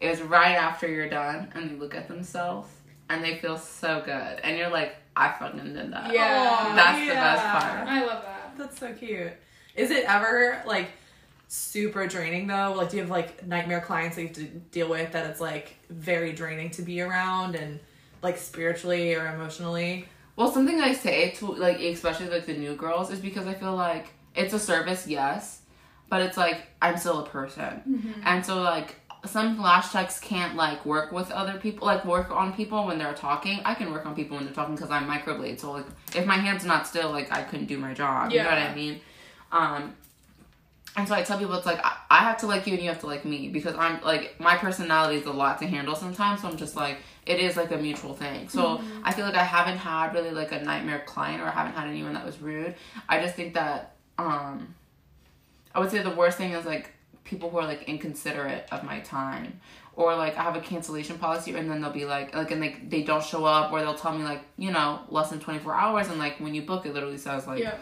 is 0.00 0.22
right 0.22 0.56
after 0.68 0.86
you're 0.88 1.10
done, 1.10 1.50
and 1.54 1.70
they 1.70 1.74
look 1.74 1.94
at 1.94 2.08
themselves, 2.08 2.68
and 3.10 3.22
they 3.22 3.36
feel 3.36 3.58
so 3.58 4.00
good, 4.12 4.34
and 4.44 4.56
you're 4.56 4.70
like, 4.70 4.96
I 5.14 5.26
fucking 5.38 5.74
did 5.74 5.92
that. 5.92 6.14
Yeah. 6.14 6.72
That's 6.74 7.00
the 7.06 7.14
best 7.14 7.42
part. 7.54 7.86
I 7.88 8.00
love 8.06 8.22
that. 8.24 8.54
That's 8.56 8.78
so 8.80 8.92
cute. 8.94 9.32
Is 9.74 9.90
it 9.90 10.04
ever 10.08 10.62
like 10.66 10.88
super 11.50 12.06
draining 12.06 12.46
though? 12.46 12.74
Like, 12.76 12.90
do 12.90 12.96
you 12.96 13.02
have 13.02 13.10
like 13.10 13.44
nightmare 13.44 13.80
clients 13.80 14.14
that 14.16 14.22
you 14.22 14.28
have 14.28 14.36
to 14.36 14.44
deal 14.44 14.88
with 14.88 15.12
that 15.12 15.26
it's 15.26 15.40
like 15.40 15.76
very 15.90 16.32
draining 16.32 16.70
to 16.70 16.82
be 16.82 17.00
around 17.00 17.56
and 17.56 17.80
like 18.22 18.38
spiritually 18.38 19.14
or 19.14 19.26
emotionally? 19.26 20.06
Well, 20.36 20.52
something 20.52 20.80
I 20.80 20.94
say 20.94 21.30
to 21.32 21.46
like 21.52 21.80
especially 21.80 22.28
like 22.28 22.46
the 22.46 22.54
new 22.54 22.76
girls 22.76 23.10
is 23.10 23.18
because 23.18 23.46
I 23.48 23.54
feel 23.54 23.74
like 23.74 24.12
it's 24.36 24.54
a 24.54 24.60
service, 24.60 25.08
yes, 25.08 25.62
but 26.08 26.22
it's 26.22 26.36
like 26.36 26.68
I'm 26.80 26.96
still 26.96 27.18
a 27.18 27.26
person, 27.26 28.22
and 28.24 28.46
so 28.46 28.62
like 28.62 28.94
some 29.26 29.60
lash 29.60 29.90
techs 29.90 30.20
can't 30.20 30.54
like 30.54 30.86
work 30.86 31.10
with 31.10 31.32
other 31.32 31.58
people, 31.58 31.84
like 31.84 32.04
work 32.04 32.30
on 32.30 32.52
people 32.52 32.86
when 32.86 32.96
they're 32.96 33.12
talking. 33.12 33.60
I 33.64 33.74
can 33.74 33.90
work 33.90 34.06
on 34.06 34.14
people 34.14 34.36
when 34.36 34.46
they're 34.46 34.54
talking 34.54 34.76
because 34.76 34.90
I'm 34.90 35.08
microblade. 35.08 35.58
So 35.58 35.72
like 35.72 35.86
if 36.14 36.24
my 36.26 36.36
hand's 36.36 36.64
not 36.64 36.86
still, 36.86 37.10
like 37.10 37.32
I 37.32 37.42
couldn't 37.42 37.66
do 37.66 37.76
my 37.76 37.92
job. 37.92 38.30
Yeah. 38.30 38.44
You 38.44 38.44
know 38.44 38.62
what 38.62 38.70
I 38.70 38.74
mean? 38.74 39.00
Um, 39.52 39.94
and 40.96 41.06
so 41.06 41.14
I 41.14 41.22
tell 41.22 41.38
people 41.38 41.54
it's 41.54 41.66
like 41.66 41.84
I, 41.84 41.96
I 42.10 42.18
have 42.18 42.38
to 42.38 42.46
like 42.46 42.66
you 42.66 42.74
and 42.74 42.82
you 42.82 42.88
have 42.88 43.00
to 43.00 43.06
like 43.06 43.24
me 43.24 43.48
because 43.48 43.74
I'm 43.76 44.02
like 44.02 44.38
my 44.40 44.56
personality 44.56 45.18
is 45.20 45.26
a 45.26 45.30
lot 45.32 45.58
to 45.60 45.66
handle 45.66 45.94
sometimes. 45.94 46.42
So 46.42 46.48
I'm 46.48 46.56
just 46.56 46.74
like 46.76 46.98
it 47.26 47.38
is 47.38 47.56
like 47.56 47.70
a 47.70 47.76
mutual 47.76 48.14
thing. 48.14 48.48
So 48.48 48.80
I 49.04 49.12
feel 49.12 49.24
like 49.24 49.36
I 49.36 49.44
haven't 49.44 49.78
had 49.78 50.12
really 50.14 50.30
like 50.32 50.52
a 50.52 50.60
nightmare 50.62 51.02
client 51.06 51.40
or 51.42 51.46
I 51.46 51.50
haven't 51.52 51.74
had 51.74 51.86
anyone 51.88 52.14
that 52.14 52.26
was 52.26 52.40
rude. 52.40 52.74
I 53.08 53.20
just 53.20 53.34
think 53.36 53.54
that 53.54 53.94
um 54.18 54.74
I 55.74 55.78
would 55.80 55.90
say 55.90 56.02
the 56.02 56.10
worst 56.10 56.36
thing 56.38 56.52
is 56.52 56.66
like 56.66 56.90
people 57.22 57.48
who 57.50 57.58
are 57.58 57.66
like 57.66 57.84
inconsiderate 57.88 58.66
of 58.72 58.82
my 58.82 59.00
time. 59.00 59.60
Or 59.94 60.16
like 60.16 60.36
I 60.38 60.42
have 60.42 60.56
a 60.56 60.60
cancellation 60.60 61.18
policy 61.18 61.54
and 61.54 61.70
then 61.70 61.80
they'll 61.80 61.92
be 61.92 62.04
like 62.06 62.34
like 62.34 62.50
and 62.50 62.60
like 62.60 62.90
they 62.90 63.02
don't 63.02 63.22
show 63.22 63.44
up 63.44 63.70
or 63.70 63.80
they'll 63.80 63.94
tell 63.94 64.16
me 64.16 64.24
like, 64.24 64.42
you 64.56 64.72
know, 64.72 65.00
less 65.08 65.30
than 65.30 65.38
twenty 65.38 65.60
four 65.60 65.74
hours 65.74 66.08
and 66.08 66.18
like 66.18 66.40
when 66.40 66.54
you 66.54 66.62
book 66.62 66.84
it 66.86 66.94
literally 66.94 67.18
says 67.18 67.46
like 67.46 67.60
Yeah. 67.60 67.74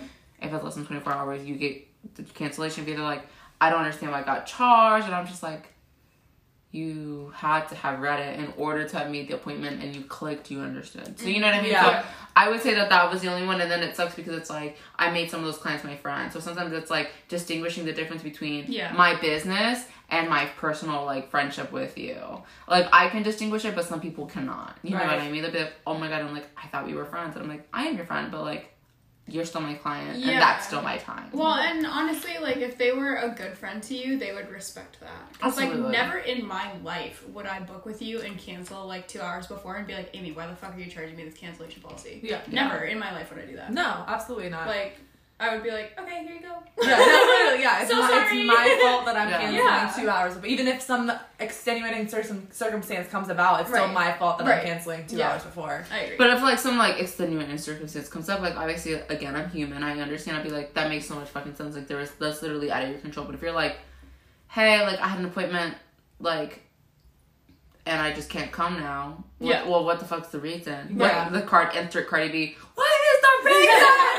if 0.42 0.52
it's 0.52 0.62
less 0.64 0.74
than 0.74 0.84
24 0.86 1.12
hours, 1.12 1.44
you 1.44 1.56
get 1.56 1.87
the 2.14 2.22
cancellation 2.22 2.84
fee. 2.84 2.92
They're 2.94 3.02
like, 3.02 3.26
I 3.60 3.70
don't 3.70 3.80
understand 3.80 4.12
why 4.12 4.20
I 4.20 4.24
got 4.24 4.46
charged. 4.46 5.06
And 5.06 5.14
I'm 5.14 5.26
just 5.26 5.42
like, 5.42 5.72
you 6.70 7.32
had 7.34 7.66
to 7.66 7.74
have 7.74 7.98
read 7.98 8.20
it 8.20 8.38
in 8.38 8.52
order 8.58 8.86
to 8.86 8.98
have 8.98 9.10
made 9.10 9.26
the 9.28 9.34
appointment 9.34 9.82
and 9.82 9.96
you 9.96 10.02
clicked, 10.02 10.50
you 10.50 10.60
understood. 10.60 11.18
So, 11.18 11.26
you 11.26 11.40
know 11.40 11.46
what 11.46 11.54
I 11.54 11.62
mean? 11.62 11.70
Yeah. 11.70 12.02
So, 12.02 12.08
I 12.36 12.50
would 12.50 12.60
say 12.60 12.74
that 12.74 12.90
that 12.90 13.10
was 13.10 13.22
the 13.22 13.28
only 13.32 13.46
one. 13.46 13.60
And 13.62 13.70
then 13.70 13.82
it 13.82 13.96
sucks 13.96 14.14
because 14.14 14.34
it's 14.34 14.50
like, 14.50 14.76
I 14.96 15.10
made 15.10 15.30
some 15.30 15.40
of 15.40 15.46
those 15.46 15.56
clients 15.56 15.82
my 15.82 15.96
friends. 15.96 16.34
So 16.34 16.40
sometimes 16.40 16.72
it's 16.74 16.90
like 16.90 17.10
distinguishing 17.28 17.86
the 17.86 17.92
difference 17.92 18.22
between 18.22 18.66
Yeah. 18.68 18.92
my 18.92 19.18
business 19.18 19.86
and 20.10 20.28
my 20.28 20.44
personal 20.58 21.04
like 21.06 21.30
friendship 21.30 21.72
with 21.72 21.96
you. 21.96 22.18
Like 22.68 22.86
I 22.92 23.08
can 23.08 23.22
distinguish 23.22 23.64
it, 23.64 23.74
but 23.74 23.86
some 23.86 24.00
people 24.00 24.26
cannot. 24.26 24.76
You 24.82 24.90
know 24.90 24.98
what 24.98 25.18
I 25.18 25.30
mean? 25.30 25.42
They'll 25.42 25.50
be 25.50 25.60
like, 25.60 25.72
oh 25.86 25.96
my 25.96 26.08
god, 26.08 26.20
I'm 26.20 26.34
like, 26.34 26.48
I 26.62 26.66
thought 26.68 26.86
we 26.86 26.94
were 26.94 27.06
friends. 27.06 27.34
And 27.34 27.44
I'm 27.44 27.48
like, 27.50 27.66
I 27.72 27.86
am 27.86 27.96
your 27.96 28.04
friend, 28.06 28.30
but 28.30 28.42
like, 28.42 28.74
you're 29.28 29.44
still 29.44 29.60
my 29.60 29.74
client, 29.74 30.18
Yeah. 30.18 30.32
and 30.32 30.42
that's 30.42 30.66
still 30.66 30.82
my 30.82 30.96
time. 30.98 31.28
Well, 31.32 31.54
and 31.54 31.86
honestly, 31.86 32.38
like 32.40 32.56
if 32.58 32.78
they 32.78 32.92
were 32.92 33.16
a 33.16 33.28
good 33.30 33.56
friend 33.56 33.82
to 33.84 33.94
you, 33.94 34.18
they 34.18 34.32
would 34.32 34.50
respect 34.50 34.98
that. 35.00 35.32
Because 35.32 35.56
like 35.56 35.74
never 35.74 36.18
in 36.18 36.46
my 36.46 36.76
life 36.82 37.26
would 37.28 37.46
I 37.46 37.60
book 37.60 37.84
with 37.86 38.00
you 38.02 38.20
and 38.20 38.38
cancel 38.38 38.86
like 38.86 39.06
two 39.08 39.20
hours 39.20 39.46
before 39.46 39.76
and 39.76 39.86
be 39.86 39.94
like, 39.94 40.10
Amie, 40.16 40.32
why 40.32 40.46
the 40.46 40.56
fuck 40.56 40.74
are 40.74 40.78
you 40.80 40.90
charging 40.90 41.16
me 41.16 41.24
this 41.24 41.34
cancellation 41.34 41.82
policy? 41.82 42.20
Yeah. 42.22 42.40
Never 42.50 42.84
in 42.84 42.98
my 42.98 43.12
life 43.12 43.30
would 43.30 43.42
I 43.42 43.46
do 43.46 43.56
that. 43.56 43.72
No, 43.72 44.04
absolutely 44.06 44.48
not. 44.50 44.66
Like 44.66 44.98
I 45.40 45.54
would 45.54 45.62
be 45.62 45.70
like, 45.70 45.96
okay, 46.00 46.24
here 46.24 46.34
you 46.34 46.40
go. 46.40 46.48
yeah, 46.82 46.96
no, 46.96 47.04
literally, 47.04 47.62
yeah. 47.62 47.80
It's, 47.82 47.90
So 47.90 47.96
my, 48.00 48.08
sorry. 48.08 48.38
it's 48.40 48.46
my 48.48 48.78
fault 48.82 49.04
that 49.06 49.16
I'm 49.16 49.28
Yeah. 49.28 49.38
canceling 49.40 49.64
Yeah. 49.64 49.92
two 49.96 50.10
hours. 50.10 50.34
But 50.34 50.46
even 50.46 50.66
if 50.66 50.82
some 50.82 51.12
extenuating 51.38 52.08
circumstance 52.08 53.08
comes 53.08 53.28
about, 53.28 53.60
it's 53.60 53.70
still 53.70 53.86
my 53.88 54.12
fault 54.14 54.38
that 54.38 54.46
Right. 54.48 54.58
I'm 54.60 54.64
canceling 54.66 55.06
two 55.06 55.16
Yeah. 55.18 55.30
hours 55.30 55.44
before. 55.44 55.84
I 55.92 55.98
agree. 55.98 56.16
But 56.16 56.30
if 56.30 56.42
like 56.42 56.58
some 56.58 56.76
like 56.76 56.98
extenuating 56.98 57.56
circumstance 57.58 58.08
comes 58.08 58.28
up, 58.28 58.40
like 58.40 58.56
obviously 58.56 58.94
again 58.94 59.36
I'm 59.36 59.48
human, 59.50 59.84
I 59.84 60.00
understand. 60.00 60.38
I'd 60.38 60.42
be 60.44 60.50
like 60.50 60.74
that 60.74 60.88
makes 60.88 61.06
so 61.06 61.14
much 61.14 61.28
fucking 61.28 61.54
sense. 61.54 61.76
Like 61.76 61.86
there 61.86 62.00
is 62.00 62.10
that's 62.18 62.42
literally 62.42 62.72
out 62.72 62.82
of 62.82 62.90
your 62.90 62.98
control. 62.98 63.24
But 63.26 63.36
if 63.36 63.42
you're 63.42 63.52
like, 63.52 63.76
hey, 64.48 64.84
like 64.84 64.98
I 64.98 65.06
had 65.06 65.20
an 65.20 65.26
appointment, 65.26 65.76
like, 66.18 66.62
and 67.86 68.02
I 68.02 68.12
just 68.12 68.28
can't 68.28 68.50
come 68.50 68.80
now. 68.80 69.22
What, 69.38 69.48
Yeah. 69.50 69.68
Well, 69.68 69.84
what 69.84 70.00
the 70.00 70.04
fuck's 70.04 70.28
the 70.30 70.40
reason? 70.40 70.96
Yeah. 70.98 71.24
What, 71.24 71.32
the 71.32 71.42
card 71.42 71.68
enter 71.74 72.02
Cardi 72.02 72.28
B. 72.28 72.56
What 72.74 72.86
is 72.88 73.20
the 73.22 73.48
reason? 73.50 73.88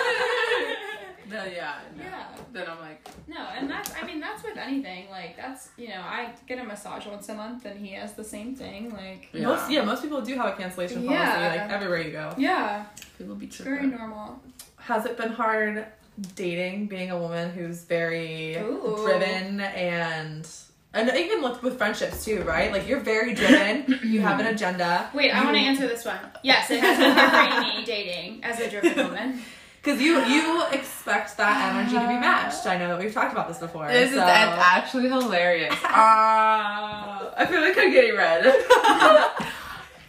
no, 1.29 1.43
yeah. 1.45 1.75
No. 1.97 2.03
yeah. 2.03 2.25
Then 2.51 2.67
I'm 2.69 2.79
like, 2.79 3.07
No, 3.27 3.47
and 3.55 3.69
that's 3.69 3.91
I 4.01 4.05
mean 4.05 4.19
that's 4.19 4.43
with 4.43 4.57
anything. 4.57 5.09
Like 5.09 5.37
that's 5.37 5.69
you 5.77 5.89
know, 5.89 6.01
I 6.01 6.33
get 6.47 6.59
a 6.59 6.63
massage 6.63 7.05
once 7.05 7.29
a 7.29 7.33
month 7.35 7.65
and 7.65 7.79
he 7.79 7.93
has 7.93 8.13
the 8.13 8.23
same 8.23 8.55
thing. 8.55 8.91
Like 8.93 9.29
yeah. 9.33 9.45
Most 9.47 9.69
yeah, 9.71 9.83
most 9.83 10.01
people 10.01 10.21
do 10.21 10.35
have 10.35 10.47
a 10.47 10.57
cancellation 10.57 11.05
policy 11.05 11.13
Yeah. 11.13 11.47
like 11.67 11.71
everywhere 11.71 12.01
you 12.01 12.11
go. 12.11 12.33
Yeah. 12.37 12.85
people 13.17 13.35
be 13.35 13.45
It's 13.47 13.57
very 13.57 13.87
normal. 13.87 14.39
Has 14.77 15.05
it 15.05 15.17
been 15.17 15.31
hard 15.31 15.85
dating, 16.35 16.87
being 16.87 17.11
a 17.11 17.17
woman 17.19 17.51
who's 17.51 17.83
very 17.83 18.57
Ooh. 18.57 18.97
driven 19.05 19.61
and 19.61 20.47
and 20.93 21.09
even 21.15 21.43
with 21.43 21.61
with 21.61 21.77
friendships 21.77 22.25
too, 22.25 22.41
right? 22.41 22.71
Like 22.71 22.87
you're 22.87 22.99
very 22.99 23.33
driven. 23.35 23.99
you 24.03 24.21
have 24.21 24.39
an 24.39 24.47
agenda. 24.47 25.09
Wait, 25.13 25.31
I 25.31 25.43
want 25.43 25.55
to 25.55 25.61
answer 25.61 25.87
this 25.87 26.03
one. 26.05 26.17
Yes, 26.43 26.71
it 26.71 26.79
has 26.79 26.97
been 26.97 27.11
hard 27.15 27.53
for 27.53 27.61
me 27.79 27.85
dating 27.85 28.43
as 28.43 28.59
a 28.59 28.69
driven 28.69 28.97
woman. 29.07 29.41
Because 29.81 30.01
you 30.01 30.19
you 30.25 30.63
expect 30.71 31.37
that 31.37 31.73
energy 31.73 31.95
to 31.95 32.01
be 32.07 32.19
matched. 32.19 32.65
I 32.65 32.77
know 32.77 32.89
that 32.89 32.99
we've 32.99 33.13
talked 33.13 33.31
about 33.31 33.47
this 33.47 33.59
before. 33.59 33.87
This 33.87 34.09
is 34.11 34.17
so- 34.17 34.21
it's 34.23 34.27
actually 34.27 35.07
hilarious. 35.09 35.73
Ah, 35.83 37.31
I 37.37 37.45
feel 37.45 37.61
like 37.61 37.77
I'm 37.77 37.91
getting 37.91 38.15
red. 38.15 38.43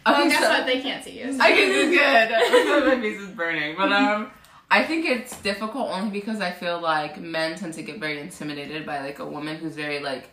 Well, 0.05 0.27
guess 0.29 0.41
so- 0.41 0.49
what? 0.49 0.65
They 0.65 0.81
can't 0.81 1.03
see 1.03 1.19
you. 1.19 1.37
I 1.39 1.51
can 1.51 1.69
do 1.69 1.91
good. 1.91 2.95
My 2.95 2.99
face 3.01 3.19
is 3.21 3.29
burning, 3.29 3.75
but 3.77 3.91
um, 3.91 4.31
I 4.71 4.83
think 4.83 5.05
it's 5.05 5.39
difficult 5.41 5.89
only 5.91 6.09
because 6.09 6.41
I 6.41 6.51
feel 6.51 6.79
like 6.81 7.19
men 7.21 7.55
tend 7.55 7.75
to 7.75 7.83
get 7.83 7.99
very 7.99 8.19
intimidated 8.19 8.83
by 8.85 9.01
like 9.01 9.19
a 9.19 9.25
woman 9.25 9.57
who's 9.57 9.75
very 9.75 9.99
like. 9.99 10.29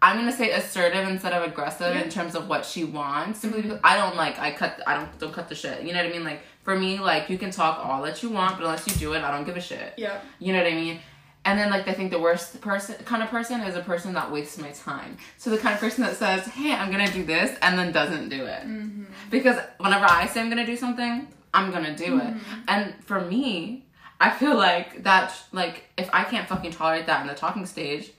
I'm 0.00 0.16
gonna 0.16 0.30
say 0.30 0.52
assertive 0.52 1.08
instead 1.08 1.32
of 1.32 1.42
aggressive 1.42 1.96
in 1.96 2.08
terms 2.08 2.36
of 2.36 2.48
what 2.48 2.64
she 2.64 2.84
wants. 2.84 3.40
Simply 3.40 3.62
because 3.62 3.80
I 3.82 3.96
don't 3.96 4.14
like 4.14 4.38
I 4.38 4.52
cut 4.52 4.80
I 4.86 4.94
don't 4.94 5.18
don't 5.18 5.32
cut 5.32 5.48
the 5.48 5.56
shit. 5.56 5.82
You 5.82 5.92
know 5.92 6.00
what 6.04 6.08
I 6.10 6.12
mean? 6.12 6.22
Like 6.22 6.40
for 6.68 6.78
me, 6.78 6.98
like 6.98 7.30
you 7.30 7.38
can 7.38 7.50
talk 7.50 7.82
all 7.82 8.02
that 8.02 8.22
you 8.22 8.28
want, 8.28 8.58
but 8.58 8.64
unless 8.66 8.86
you 8.86 8.92
do 8.96 9.14
it, 9.14 9.22
I 9.22 9.30
don't 9.34 9.46
give 9.46 9.56
a 9.56 9.60
shit. 9.60 9.94
Yeah. 9.96 10.20
You 10.38 10.52
know 10.52 10.58
what 10.62 10.70
I 10.70 10.74
mean? 10.74 11.00
And 11.46 11.58
then 11.58 11.70
like 11.70 11.88
I 11.88 11.94
think 11.94 12.10
the 12.10 12.18
worst 12.18 12.60
person 12.60 12.94
kind 13.06 13.22
of 13.22 13.30
person 13.30 13.62
is 13.62 13.74
a 13.74 13.80
person 13.80 14.12
that 14.12 14.30
wastes 14.30 14.58
my 14.58 14.70
time. 14.72 15.16
So 15.38 15.48
the 15.48 15.56
kind 15.56 15.72
of 15.74 15.80
person 15.80 16.04
that 16.04 16.14
says, 16.16 16.44
"Hey, 16.44 16.74
I'm 16.74 16.90
gonna 16.90 17.10
do 17.10 17.24
this," 17.24 17.56
and 17.62 17.78
then 17.78 17.90
doesn't 17.90 18.28
do 18.28 18.44
it. 18.44 18.64
Mm-hmm. 18.66 19.04
Because 19.30 19.58
whenever 19.78 20.04
I 20.04 20.26
say 20.26 20.42
I'm 20.42 20.50
gonna 20.50 20.66
do 20.66 20.76
something, 20.76 21.26
I'm 21.54 21.70
gonna 21.70 21.96
do 21.96 22.18
it. 22.18 22.34
Mm-hmm. 22.34 22.60
And 22.68 22.94
for 23.02 23.22
me, 23.22 23.86
I 24.20 24.28
feel 24.28 24.54
like 24.54 25.04
that 25.04 25.32
like 25.52 25.84
if 25.96 26.10
I 26.12 26.24
can't 26.24 26.46
fucking 26.46 26.72
tolerate 26.72 27.06
that 27.06 27.22
in 27.22 27.28
the 27.28 27.34
talking 27.34 27.64
stage, 27.64 28.10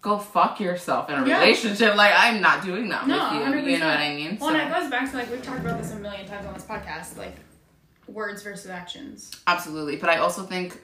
go 0.00 0.16
fuck 0.18 0.60
yourself 0.60 1.10
in 1.10 1.16
a 1.18 1.26
Yeah. 1.26 1.40
relationship. 1.40 1.96
Like 1.96 2.12
I'm 2.16 2.40
not 2.40 2.62
doing 2.62 2.88
that 2.90 3.08
No, 3.08 3.16
with 3.16 3.32
you. 3.32 3.40
100%. 3.40 3.66
You 3.72 3.78
know 3.80 3.88
what 3.88 3.98
I 3.98 4.14
mean? 4.14 4.38
Well, 4.40 4.50
and 4.50 4.70
it 4.70 4.72
goes 4.72 4.88
back 4.88 5.10
to 5.10 5.16
like 5.16 5.28
we've 5.28 5.42
talked 5.42 5.58
about 5.66 5.82
this 5.82 5.90
a 5.90 5.96
million 5.96 6.24
times 6.28 6.46
on 6.46 6.54
this 6.54 6.62
podcast, 6.66 7.16
like 7.18 7.34
words 8.12 8.42
versus 8.42 8.70
actions. 8.70 9.30
Absolutely, 9.46 9.96
but 9.96 10.10
I 10.10 10.18
also 10.18 10.42
think, 10.42 10.80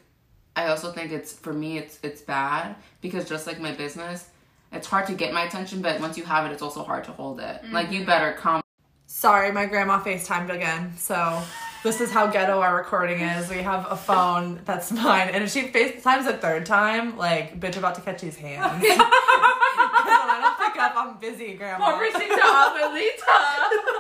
I 0.54 0.68
also 0.68 0.92
think 0.92 1.12
it's 1.12 1.32
for 1.32 1.52
me 1.52 1.78
it's 1.78 1.98
it's 2.02 2.22
bad 2.22 2.76
because 3.00 3.28
just 3.28 3.46
like 3.46 3.60
my 3.60 3.72
business, 3.72 4.28
it's 4.72 4.86
hard 4.86 5.06
to 5.06 5.14
get 5.14 5.32
my 5.32 5.42
attention, 5.42 5.82
but 5.82 6.00
once 6.00 6.16
you 6.16 6.24
have 6.24 6.46
it, 6.46 6.52
it's 6.52 6.62
also 6.62 6.82
hard 6.82 7.04
to 7.04 7.12
hold 7.12 7.40
it. 7.40 7.62
Mm-hmm. 7.62 7.74
Like 7.74 7.92
you 7.92 8.04
better 8.04 8.32
come. 8.32 8.62
Sorry, 9.06 9.52
my 9.52 9.66
grandma 9.66 10.02
FaceTimed 10.02 10.50
again. 10.50 10.96
So 10.96 11.42
this 11.82 12.00
is 12.00 12.10
how 12.10 12.26
ghetto 12.26 12.60
our 12.60 12.76
recording 12.76 13.20
is. 13.20 13.48
We 13.48 13.58
have 13.58 13.86
a 13.90 13.96
phone 13.96 14.60
that's 14.64 14.90
mine, 14.92 15.28
and 15.32 15.44
if 15.44 15.50
she 15.50 15.68
FaceTimes 15.68 16.26
a 16.26 16.36
third 16.36 16.66
time, 16.66 17.16
like 17.16 17.60
bitch 17.60 17.76
about 17.76 17.94
to 17.96 18.00
catch 18.00 18.20
these 18.20 18.36
hands. 18.36 18.84
Because 19.76 20.20
when 20.20 20.30
I 20.30 20.40
don't 20.40 20.72
pick 20.72 20.82
up, 20.82 20.92
I'm 20.96 21.16
busy, 21.18 21.54
grandma. 21.54 21.84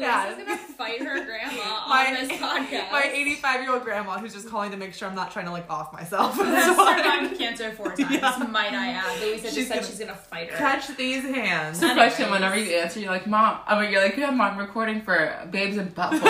Yeah. 0.00 0.28
Lisa's 0.28 0.44
gonna 0.44 0.56
fight 0.58 1.00
her 1.02 1.24
grandma 1.24 1.86
My- 1.88 2.06
on 2.08 2.14
this 2.28 2.38
podcast. 2.38 2.90
My 2.92 3.02
85 3.12 3.60
year 3.62 3.72
old 3.72 3.84
grandma 3.84 4.18
who's 4.18 4.32
just 4.34 4.48
calling 4.48 4.70
to 4.72 4.76
make 4.76 4.94
sure 4.94 5.08
I'm 5.08 5.14
not 5.14 5.30
trying 5.32 5.44
to 5.46 5.50
like 5.52 5.68
off 5.70 5.92
myself. 5.92 6.34
has 6.36 6.64
So 6.76 6.82
I- 6.82 6.96
survived 7.02 7.38
cancer 7.38 7.70
four 7.72 7.94
times, 7.94 8.10
Yeah. 8.10 8.46
might 8.50 8.72
I 8.72 8.88
add. 8.88 9.20
Louisa 9.20 9.50
just 9.52 9.68
said 9.68 9.74
gonna 9.76 9.86
she's 9.86 9.98
gonna 9.98 10.14
fight 10.14 10.50
her. 10.50 10.56
Catch 10.56 10.88
these 10.96 11.22
hands. 11.24 11.80
The 11.80 11.92
question 11.94 12.30
whenever 12.30 12.58
you 12.58 12.76
answer, 12.76 13.00
you're 13.00 13.10
like, 13.10 13.26
"Mom," 13.26 13.58
I 13.66 13.80
mean, 13.80 13.90
you're 13.92 14.02
like, 14.02 14.16
"Yeah, 14.16 14.30
mom, 14.30 14.52
I'm 14.52 14.58
recording 14.58 15.00
for 15.02 15.46
Babes 15.50 15.76
and 15.76 15.94
Buttholes." 15.94 16.14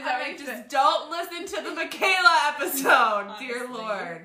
Is 0.00 0.06
that 0.06 0.14
I 0.16 0.18
what 0.20 0.28
mean, 0.28 0.46
just 0.46 0.68
don't 0.68 1.10
listen 1.10 1.46
to 1.58 1.62
the 1.68 1.74
Michaela 1.74 2.54
episode, 2.54 3.34
dear 3.38 3.68
lord. 3.68 4.22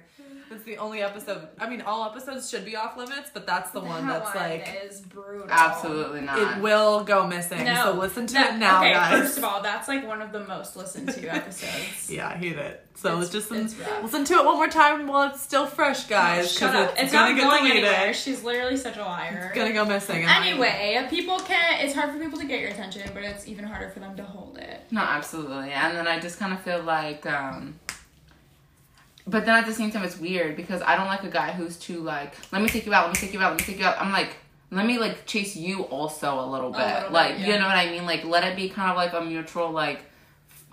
That's 0.49 0.63
the 0.63 0.77
only 0.77 1.01
episode. 1.01 1.47
I 1.59 1.67
mean, 1.69 1.81
all 1.81 2.05
episodes 2.09 2.49
should 2.49 2.65
be 2.65 2.75
off 2.75 2.97
limits, 2.97 3.29
but 3.33 3.47
that's 3.47 3.71
the 3.71 3.79
one 3.79 4.07
that's 4.07 4.33
one 4.33 4.43
like 4.49 4.67
is 4.85 5.01
brutal. 5.01 5.47
Absolutely 5.49 6.21
not. 6.21 6.57
it 6.57 6.61
will 6.61 7.03
go 7.03 7.25
missing. 7.27 7.63
No. 7.65 7.83
So 7.85 7.93
listen 7.93 8.27
to 8.27 8.33
That- 8.33 8.55
it 8.55 8.57
now, 8.59 8.79
okay, 8.81 8.93
guys. 8.93 9.21
first 9.21 9.37
of 9.39 9.43
all, 9.43 9.61
that's 9.61 9.87
like 9.87 10.07
one 10.07 10.21
of 10.21 10.31
the 10.31 10.43
most 10.45 10.75
listened 10.75 11.09
to 11.13 11.27
episodes. 11.27 12.09
yeah, 12.09 12.27
I 12.29 12.33
hate 12.33 12.57
it. 12.57 12.81
So 12.95 13.09
It's- 13.09 13.19
let's 13.19 13.31
just 13.31 13.51
it's 13.51 13.75
listen 14.03 14.23
to 14.25 14.33
it 14.35 14.45
one 14.45 14.55
more 14.55 14.69
time 14.69 15.07
while 15.07 15.29
it's 15.29 15.41
still 15.41 15.65
fresh, 15.65 16.05
guys. 16.05 16.51
Shut 16.51 16.71
'cause 16.71 16.75
up. 16.85 16.91
It's, 16.93 17.01
It's, 17.03 17.11
gonna 17.11 17.31
not 17.31 17.35
get 17.37 17.43
going 17.49 17.63
deleted. 17.65 17.83
anywhere. 17.89 18.13
She's 18.13 18.43
literally 18.43 18.77
such 18.77 18.97
a 18.97 19.01
liar. 19.03 19.47
It's 19.53 19.57
gonna 19.59 19.73
go 19.73 19.83
missing. 19.83 20.21
in 20.21 20.25
my- 20.27 20.47
Anyway, 20.47 21.05
people 21.09 21.39
can't. 21.39 21.83
It's 21.83 21.93
hard 21.93 22.11
for 22.13 22.19
people 22.19 22.39
to 22.39 22.45
get 22.45 22.61
your 22.61 22.69
attention, 22.69 23.09
but 23.13 23.23
it's 23.23 23.47
even 23.47 23.65
harder 23.65 23.89
for 23.89 23.99
them 23.99 24.15
to 24.15 24.23
hold 24.23 24.57
it. 24.59 24.81
No, 24.91 25.01
absolutely. 25.01 25.71
And 25.71 25.97
then 25.97 26.07
I 26.07 26.19
just 26.19 26.39
kind 26.39 26.53
of 26.53 26.61
feel 26.61 26.81
like, 26.83 27.25
um, 27.25 27.79
but 29.27 29.45
then 29.45 29.55
at 29.55 29.65
the 29.65 29.73
same 29.73 29.91
time, 29.91 30.03
it's 30.03 30.19
weird 30.19 30.55
because 30.55 30.81
I 30.81 30.95
don't 30.95 31.07
like 31.07 31.23
a 31.23 31.29
guy 31.29 31.51
who's 31.51 31.77
too 31.77 32.01
like, 32.01 32.35
let 32.51 32.61
me 32.61 32.69
take 32.69 32.85
you 32.85 32.93
out, 32.93 33.07
let 33.07 33.15
me 33.15 33.19
take 33.19 33.33
you 33.33 33.41
out, 33.41 33.51
let 33.51 33.59
me 33.59 33.65
take 33.65 33.79
you 33.79 33.85
out. 33.85 33.99
I'm 33.99 34.11
like, 34.11 34.35
let 34.71 34.85
me 34.85 34.97
like 34.97 35.25
chase 35.25 35.55
you 35.55 35.83
also 35.83 36.39
a 36.39 36.45
little 36.45 36.71
bit. 36.71 36.79
little 36.79 37.01
bit, 37.01 37.11
like, 37.11 37.39
yeah. 37.39 37.47
you 37.47 37.53
know 37.53 37.65
what 37.65 37.77
I 37.77 37.89
mean? 37.89 38.05
Like, 38.05 38.23
let 38.23 38.43
it 38.43 38.55
be 38.55 38.69
kind 38.69 38.91
of 38.91 38.97
like 38.97 39.13
a 39.13 39.21
mutual, 39.21 39.71
like, 39.71 40.01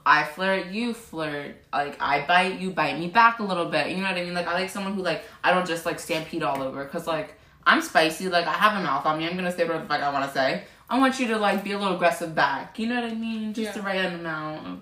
I 0.05 0.25
flirt, 0.25 0.67
you 0.67 0.95
flirt. 0.95 1.57
Like 1.73 1.97
I 2.01 2.27
bite, 2.27 2.61
you 2.61 2.71
bite 2.71 2.99
me 2.99 3.09
back 3.09 3.39
a 3.39 3.43
little 3.43 3.67
bit. 3.67 3.91
You 3.91 3.99
know 3.99 4.03
what 4.03 4.17
I 4.17 4.25
mean? 4.25 4.35
Like 4.35 4.49
I 4.49 4.55
like 4.55 4.71
someone 4.71 4.95
who 4.95 5.03
like 5.03 5.25
I 5.45 5.53
don't 5.53 5.67
just 5.67 5.87
like 5.87 6.01
stampede 6.01 6.43
all 6.43 6.63
over 6.63 6.85
because 6.85 7.07
like 7.07 7.35
I'm 7.67 7.81
spicy. 7.83 8.29
Like 8.29 8.47
I 8.47 8.53
have 8.53 8.81
a 8.81 8.83
mouth 8.83 9.07
on 9.07 9.19
me. 9.19 9.29
I'm 9.29 9.37
gonna 9.37 9.53
say 9.53 9.65
whatever 9.65 9.85
the 9.85 9.89
fuck 9.89 10.01
I 10.01 10.13
want 10.13 10.27
to 10.27 10.33
say. 10.33 10.65
I 10.91 10.99
want 10.99 11.21
you 11.21 11.29
to 11.29 11.39
like 11.39 11.63
be 11.63 11.73
a 11.73 11.79
little 11.79 11.95
aggressive 11.95 12.35
back. 12.35 12.79
You 12.79 12.89
know 12.89 13.01
what 13.01 13.11
I 13.11 13.15
mean? 13.15 13.55
Just 13.55 13.69
Yeah. 13.69 13.73
the 13.73 13.83
right 13.83 14.05
amount 14.05 14.67
of. 14.67 14.81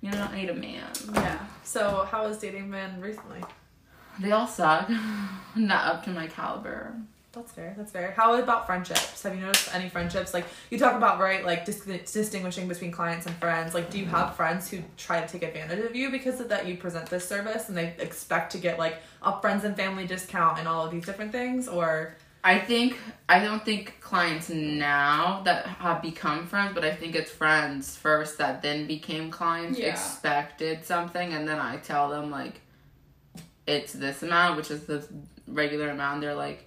You 0.00 0.10
know, 0.10 0.28
I 0.30 0.36
need 0.36 0.50
a 0.50 0.54
man. 0.54 0.86
Yeah. 1.14 1.38
So 1.64 2.06
how 2.10 2.26
has 2.26 2.38
dating 2.38 2.70
been 2.70 3.00
recently? 3.00 3.42
They 4.20 4.32
all 4.32 4.46
suck. 4.46 4.88
Not 5.56 5.86
up 5.86 6.04
to 6.04 6.10
my 6.10 6.26
caliber. 6.26 6.94
That's 7.36 7.52
fair. 7.52 7.74
That's 7.76 7.92
fair. 7.92 8.12
How 8.12 8.34
about 8.40 8.64
friendships? 8.64 9.22
Have 9.22 9.34
you 9.34 9.42
noticed 9.42 9.74
any 9.74 9.90
friendships? 9.90 10.32
Like 10.32 10.46
you 10.70 10.78
talk 10.78 10.96
about, 10.96 11.20
right? 11.20 11.44
Like 11.44 11.66
dis- 11.66 11.84
distinguishing 12.10 12.66
between 12.66 12.90
clients 12.90 13.26
and 13.26 13.36
friends. 13.36 13.74
Like, 13.74 13.90
do 13.90 13.98
you 13.98 14.06
have 14.06 14.34
friends 14.34 14.70
who 14.70 14.78
try 14.96 15.20
to 15.20 15.28
take 15.28 15.42
advantage 15.42 15.84
of 15.84 15.94
you 15.94 16.10
because 16.10 16.40
of 16.40 16.48
that 16.48 16.66
you 16.66 16.78
present 16.78 17.10
this 17.10 17.28
service 17.28 17.68
and 17.68 17.76
they 17.76 17.94
expect 17.98 18.52
to 18.52 18.58
get 18.58 18.78
like 18.78 19.02
a 19.22 19.38
friends 19.42 19.64
and 19.64 19.76
family 19.76 20.06
discount 20.06 20.58
and 20.58 20.66
all 20.66 20.86
of 20.86 20.90
these 20.90 21.04
different 21.04 21.30
things? 21.30 21.68
Or 21.68 22.14
I 22.46 22.58
think 22.60 22.96
I 23.28 23.40
don't 23.40 23.64
think 23.64 24.00
clients 24.00 24.48
now 24.50 25.42
that 25.44 25.66
have 25.66 26.00
become 26.00 26.46
friends, 26.46 26.72
but 26.74 26.84
I 26.84 26.92
think 26.94 27.16
it's 27.16 27.30
friends 27.30 27.96
first 27.96 28.38
that 28.38 28.62
then 28.62 28.86
became 28.86 29.30
clients 29.32 29.78
Yeah. 29.80 29.88
expected 29.88 30.84
something, 30.84 31.32
and 31.34 31.48
then 31.48 31.58
I 31.58 31.76
tell 31.78 32.08
them 32.08 32.30
like 32.30 32.60
it's 33.66 33.92
this 33.92 34.22
amount, 34.22 34.56
which 34.58 34.70
is 34.70 34.84
the 34.86 35.04
regular 35.48 35.88
amount. 35.90 36.20
They're 36.20 36.36
like, 36.36 36.60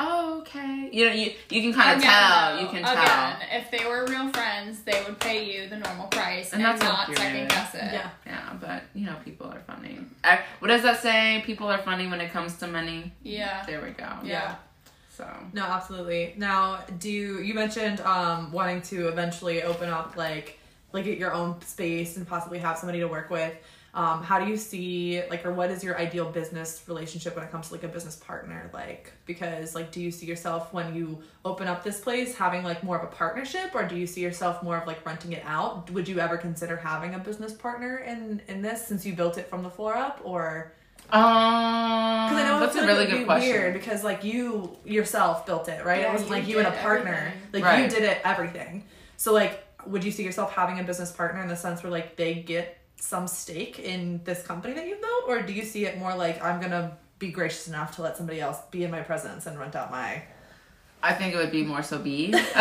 oh 0.00 0.40
okay, 0.40 0.90
you 0.92 1.04
know, 1.06 1.12
you 1.12 1.30
you 1.50 1.60
can 1.62 1.72
kind 1.72 1.96
of 1.96 2.02
tell, 2.02 2.56
though, 2.56 2.60
you 2.62 2.66
can 2.74 2.78
again, 2.78 3.06
tell, 3.06 3.36
if 3.60 3.70
they 3.70 3.84
were 3.88 4.04
real 4.06 4.28
friends, 4.32 4.82
they 4.82 5.00
would 5.04 5.20
pay 5.20 5.40
you 5.52 5.68
the 5.68 5.76
normal 5.78 6.08
price 6.08 6.52
And 6.52 6.60
and, 6.60 6.80
that's 6.80 6.82
not 6.82 7.06
second 7.16 7.48
guess 7.48 7.74
it. 7.76 7.90
yeah, 7.98 8.10
yeah. 8.26 8.52
But 8.60 8.82
you 8.92 9.06
know, 9.06 9.14
people 9.24 9.46
are 9.46 9.62
funny. 9.68 10.00
I, 10.24 10.40
what 10.58 10.66
does 10.68 10.82
that 10.82 11.00
say? 11.00 11.42
People 11.46 11.68
are 11.68 11.78
funny 11.78 12.08
when 12.08 12.20
it 12.20 12.32
comes 12.32 12.56
to 12.56 12.66
money. 12.66 13.12
Yeah. 13.22 13.64
There 13.68 13.80
we 13.80 13.90
go. 13.90 14.10
Yeah. 14.24 14.56
So 15.22 15.46
no, 15.52 15.62
absolutely. 15.62 16.34
Now, 16.36 16.80
do 16.98 17.10
you, 17.10 17.54
mentioned 17.54 18.00
um 18.00 18.50
wanting 18.50 18.82
to 18.82 19.08
eventually 19.08 19.62
open 19.62 19.88
up 19.88 20.16
like 20.16 20.58
like 20.92 21.06
your 21.06 21.32
own 21.32 21.60
space 21.62 22.16
and 22.16 22.26
possibly 22.26 22.58
have 22.58 22.78
somebody 22.78 23.00
to 23.00 23.08
work 23.08 23.30
with. 23.30 23.54
Um, 23.94 24.22
how 24.22 24.38
do 24.38 24.46
you 24.46 24.56
see 24.56 25.22
like 25.28 25.44
or 25.44 25.52
what 25.52 25.70
is 25.70 25.84
your 25.84 25.98
ideal 25.98 26.24
business 26.24 26.82
relationship 26.88 27.36
when 27.36 27.44
it 27.44 27.50
comes 27.50 27.68
to 27.68 27.74
like 27.74 27.82
a 27.82 27.88
business 27.88 28.16
partner 28.16 28.70
like 28.72 29.12
because 29.26 29.74
like 29.74 29.92
do 29.92 30.00
you 30.00 30.10
see 30.10 30.24
yourself 30.24 30.72
when 30.72 30.94
you 30.94 31.22
open 31.44 31.68
up 31.68 31.84
this 31.84 32.00
place 32.00 32.34
having 32.34 32.64
like 32.64 32.82
more 32.82 32.96
of 32.96 33.04
a 33.04 33.14
partnership 33.14 33.74
or 33.74 33.86
do 33.86 33.94
you 33.94 34.06
see 34.06 34.22
yourself 34.22 34.62
more 34.62 34.78
of 34.78 34.86
like 34.86 35.04
renting 35.04 35.32
it 35.32 35.42
out 35.44 35.90
would 35.90 36.08
you 36.08 36.20
ever 36.20 36.38
consider 36.38 36.74
having 36.74 37.14
a 37.16 37.18
business 37.18 37.52
partner 37.52 37.98
in 37.98 38.40
in 38.48 38.62
this 38.62 38.86
since 38.86 39.04
you 39.04 39.12
built 39.12 39.36
it 39.36 39.46
from 39.46 39.62
the 39.62 39.68
floor 39.68 39.94
up 39.94 40.22
or 40.24 40.72
um, 41.12 42.28
because 42.28 42.44
I 42.44 42.48
know 42.48 42.60
that's 42.60 42.74
it's 42.74 42.76
a 42.76 42.80
gonna 42.86 42.92
really 42.92 43.06
be 43.06 43.12
good 43.18 43.26
question. 43.26 43.50
weird 43.52 43.74
because 43.74 44.02
like 44.04 44.24
you 44.24 44.76
yourself 44.84 45.44
built 45.46 45.68
it, 45.68 45.84
right? 45.84 46.00
Yeah, 46.00 46.08
it 46.08 46.12
wasn't 46.12 46.30
like 46.30 46.46
you 46.48 46.58
and 46.58 46.66
a 46.68 46.72
partner. 46.72 47.12
everything. 47.14 47.42
Like 47.52 47.64
Right. 47.64 47.84
you 47.84 47.88
did 47.90 48.02
it 48.04 48.18
everything. 48.24 48.84
So 49.16 49.32
like 49.32 49.64
would 49.86 50.04
you 50.04 50.10
see 50.12 50.22
yourself 50.24 50.52
having 50.52 50.78
a 50.78 50.84
business 50.84 51.10
partner 51.10 51.42
in 51.42 51.48
the 51.48 51.56
sense 51.56 51.82
where 51.82 51.90
like 51.92 52.16
they 52.16 52.34
get 52.34 52.78
some 52.96 53.26
stake 53.26 53.78
in 53.80 54.20
this 54.24 54.42
company 54.46 54.74
that 54.74 54.86
you 54.86 54.96
built? 54.96 55.24
Or 55.28 55.42
do 55.42 55.52
you 55.52 55.64
see 55.64 55.84
it 55.86 55.98
more 55.98 56.14
like 56.14 56.42
I'm 56.42 56.60
gonna 56.60 56.96
be 57.18 57.30
gracious 57.30 57.68
enough 57.68 57.94
to 57.96 58.02
let 58.02 58.16
somebody 58.16 58.40
else 58.40 58.58
be 58.70 58.84
in 58.84 58.90
my 58.90 59.00
presence 59.00 59.46
and 59.46 59.58
rent 59.58 59.76
out 59.76 59.90
my 59.90 60.22
I 61.02 61.12
think 61.14 61.34
it 61.34 61.36
would 61.36 61.50
be 61.50 61.64
more 61.64 61.82
so 61.82 61.98
B. 61.98 62.32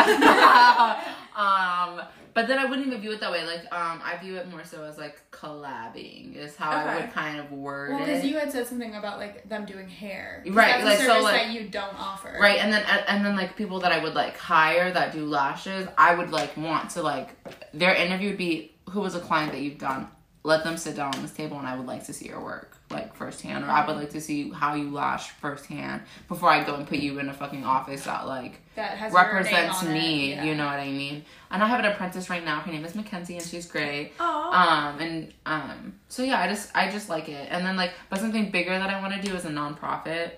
um, 1.36 2.01
but 2.34 2.47
then 2.47 2.58
I 2.60 2.65
wouldn't 2.65 2.88
even 2.88 3.01
view 3.01 3.12
it 3.12 3.19
that 3.19 3.32
way. 3.32 3.45
Like, 3.45 3.63
um, 3.73 4.01
I 4.04 4.17
view 4.21 4.38
it 4.38 4.49
more 4.49 4.63
so 4.63 4.84
as 4.84 4.97
like 4.97 5.19
collabing 5.32 6.36
is 6.36 6.56
how 6.56 6.71
I 6.71 6.95
would 6.95 7.12
kind 7.12 7.39
of 7.39 7.51
word 7.51 7.91
Well, 7.91 7.99
because 7.99 8.23
you 8.23 8.38
had 8.38 8.51
said 8.51 8.67
something 8.67 8.95
about 8.95 9.17
like 9.17 9.47
them 9.49 9.65
doing 9.65 9.88
hair, 9.88 10.43
Right, 10.47 10.84
like, 10.84 10.99
a 10.99 11.06
so, 11.06 11.19
like- 11.19 11.34
that 11.34 11.51
you 11.51 11.67
don't 11.67 11.95
offer. 11.99 12.38
Right, 12.39 12.60
and 12.60 12.71
then 12.71 12.84
and 13.08 13.25
then 13.25 13.36
like 13.36 13.56
people 13.56 13.80
that 13.82 13.91
I 13.91 14.01
would 14.01 14.13
like 14.13 14.38
hire 14.38 14.91
that 14.91 15.12
do 15.12 15.25
lashes, 15.25 15.88
I 15.97 16.15
would 16.15 16.32
like 16.32 16.56
want 16.56 16.91
to 16.91 17.01
like 17.01 17.30
their 17.73 17.93
interview 17.93 18.30
would 18.30 18.38
be 18.38 18.71
who 18.89 19.01
was 19.01 19.15
a 19.15 19.19
client 19.19 19.51
that 19.51 19.62
you've 19.62 19.77
done. 19.77 20.08
Let 20.43 20.63
them 20.63 20.75
sit 20.75 20.95
down 20.95 21.13
on 21.13 21.21
this 21.21 21.32
table, 21.32 21.60
and 21.60 21.67
I 21.67 21.75
would 21.77 21.86
like 21.86 22.06
to 22.06 22.13
see 22.13 22.27
your 22.27 22.43
work 22.43 22.75
like 22.89 23.15
firsthand, 23.15 23.63
or 23.63 23.69
I 23.69 23.86
would 23.86 23.95
like 23.95 24.10
to 24.10 24.19
see 24.21 24.49
how 24.49 24.73
you 24.73 24.89
lash 24.89 25.30
firsthand 25.30 26.01
before 26.27 26.49
I 26.49 26.63
go 26.63 26.75
and 26.75 26.88
put 26.88 26.97
you 26.97 27.19
in 27.19 27.30
a 27.30 27.34
fucking 27.34 27.63
office 27.63 28.04
that 28.06 28.27
like 28.27 28.60
That 28.75 28.97
has 28.97 29.13
represents 29.13 29.84
me. 29.84 30.32
Yeah. 30.32 30.43
You 30.43 30.56
know 30.56 30.65
what 30.65 30.80
I 30.80 30.89
mean? 30.89 31.23
And 31.51 31.63
I 31.63 31.67
have 31.67 31.80
an 31.80 31.86
apprentice 31.86 32.30
right 32.30 32.43
now. 32.43 32.60
Her 32.60 32.71
name 32.71 32.84
is 32.84 32.95
Mackenzie, 32.95 33.38
and 33.38 33.45
she's 33.45 33.65
great. 33.67 34.13
Oh 34.19 34.51
Um 34.51 34.99
and 34.99 35.34
um 35.45 35.93
so 36.10 36.23
yeah, 36.23 36.39
I 36.41 36.47
just 36.47 36.71
I 36.75 36.89
just 36.91 37.08
like 37.08 37.30
it. 37.30 37.47
And 37.51 37.65
then 37.65 37.77
like 37.77 37.93
but 38.10 38.19
something 38.19 38.49
bigger 38.49 38.71
that 38.71 38.89
I 38.89 38.99
want 38.99 39.13
to 39.13 39.21
do 39.21 39.36
is 39.36 39.45
a 39.45 39.49
nonprofit. 39.49 40.32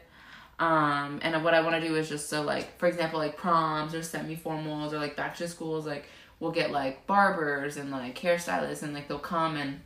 Um 0.60 1.20
and 1.24 1.44
what 1.44 1.54
I 1.54 1.62
want 1.62 1.82
to 1.82 1.88
do 1.88 1.96
is 1.96 2.10
just 2.10 2.30
so 2.30 2.42
like 2.44 2.78
for 2.78 2.88
example 2.88 3.20
like 3.20 3.38
proms 3.38 3.96
or 3.96 4.04
semi 4.04 4.36
formals 4.36 4.92
or 4.94 5.00
like 5.00 5.16
back 5.16 5.36
to 5.38 5.48
schools 5.48 5.86
like 5.86 6.06
we'll 6.40 6.52
get 6.52 6.72
like 6.72 7.08
barbers 7.08 7.78
and 7.78 7.90
like 7.90 8.20
hairstylists 8.20 8.84
and 8.84 8.94
like 8.94 9.08
they'll 9.08 9.18
come 9.18 9.56
and 9.56 9.80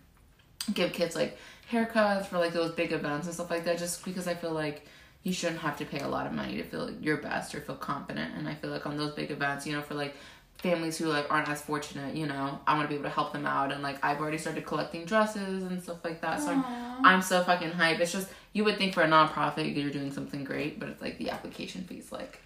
give 0.73 0.93
kids 0.93 1.15
like 1.15 1.37
haircuts 1.71 2.25
for 2.25 2.37
like 2.37 2.53
those 2.53 2.71
big 2.71 2.91
events 2.91 3.27
and 3.27 3.33
stuff 3.33 3.49
like 3.49 3.65
that 3.65 3.77
just 3.77 4.03
because 4.05 4.27
I 4.27 4.35
feel 4.35 4.51
like 4.51 4.85
you 5.23 5.33
shouldn't 5.33 5.59
have 5.59 5.77
to 5.77 5.85
pay 5.85 5.99
a 5.99 6.07
lot 6.07 6.25
of 6.25 6.33
money 6.33 6.55
to 6.57 6.63
feel 6.63 6.89
your 6.91 7.17
best 7.17 7.53
or 7.53 7.61
feel 7.61 7.75
confident. 7.75 8.35
And 8.37 8.47
I 8.47 8.55
feel 8.55 8.69
like 8.69 8.85
on 8.85 8.97
those 8.97 9.13
big 9.13 9.31
events 9.31 9.67
you 9.67 9.73
know 9.73 9.81
for 9.81 9.93
like 9.95 10.15
families 10.57 10.97
who 10.97 11.05
like 11.05 11.31
aren't 11.31 11.47
as 11.49 11.61
fortunate 11.61 12.15
you 12.15 12.25
know 12.25 12.59
I 12.65 12.75
want 12.75 12.85
to 12.85 12.87
be 12.89 12.95
able 12.95 13.03
to 13.05 13.09
help 13.09 13.33
them 13.33 13.45
out. 13.45 13.71
And 13.71 13.83
like 13.83 14.03
I've 14.03 14.19
already 14.19 14.37
started 14.37 14.65
collecting 14.65 15.05
dresses 15.05 15.63
and 15.63 15.81
stuff 15.81 16.03
like 16.03 16.21
that. 16.21 16.41
So 16.41 16.49
I'm, 16.49 17.05
I'm 17.05 17.21
so 17.21 17.43
fucking 17.43 17.71
hype. 17.71 17.99
It's 17.99 18.11
just 18.11 18.29
you 18.57 18.63
would 18.63 18.77
think 18.77 18.93
for 18.93 19.03
a 19.03 19.07
nonprofit 19.07 19.75
you're 19.75 19.91
doing 19.91 20.11
something 20.11 20.43
great 20.43 20.79
but 20.79 20.89
it's 20.89 21.01
like 21.01 21.17
the 21.19 21.29
application 21.29 21.83
fee's 21.83 22.11
like 22.11 22.39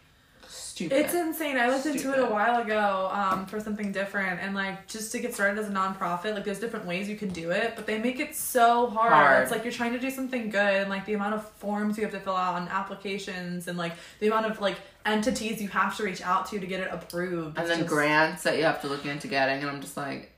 stupid 0.88 1.06
It's 1.06 1.14
insane. 1.14 1.58
I 1.58 1.70
looked 1.70 1.86
into 1.86 2.12
it 2.14 2.20
a 2.20 2.26
while 2.26 2.62
ago 2.62 3.10
um, 3.12 3.46
for 3.46 3.60
something 3.60 3.92
different, 3.92 4.40
and 4.42 4.54
like 4.56 4.88
just 4.88 5.12
to 5.14 5.20
get 5.20 5.34
started 5.34 5.60
as 5.60 5.68
a 5.70 5.72
nonprofit, 5.72 6.34
like 6.34 6.44
there's 6.44 6.60
different 6.60 6.86
ways 6.86 7.08
you 7.10 7.16
can 7.16 7.30
do 7.30 7.52
it, 7.52 7.74
but 7.76 7.86
they 7.86 7.98
make 8.00 8.20
it 8.20 8.36
so 8.36 8.88
hard. 8.88 9.12
Hard. 9.12 9.44
It's 9.44 9.52
like 9.52 9.64
you're 9.64 9.74
trying 9.74 9.94
to 9.94 10.00
do 10.00 10.10
something 10.12 10.50
good, 10.50 10.60
and 10.82 10.90
like 10.90 11.06
the 11.06 11.14
amount 11.14 11.36
of 11.36 11.48
forms 11.54 11.98
you 11.98 12.04
have 12.04 12.14
to 12.14 12.20
fill 12.20 12.36
out 12.36 12.60
and 12.60 12.70
applications, 12.70 13.68
and 13.68 13.78
like 13.78 13.94
the 14.20 14.28
amount 14.28 14.46
of 14.48 14.60
like 14.62 14.78
entities 15.06 15.62
you 15.62 15.68
have 15.70 15.98
to 15.98 16.04
reach 16.04 16.22
out 16.22 16.46
to 16.48 16.60
to 16.60 16.68
get 16.68 16.80
it 16.80 16.90
approved. 16.92 17.58
and 17.58 17.68
then 17.70 17.80
just- 17.80 17.90
grants 17.90 18.44
that 18.44 18.58
you 18.58 18.64
have 18.64 18.82
to 18.82 18.88
look 18.88 19.06
into 19.06 19.28
getting 19.28 19.62
and 19.62 19.70
I'm 19.70 19.82
just 19.82 19.98
like 19.98 20.32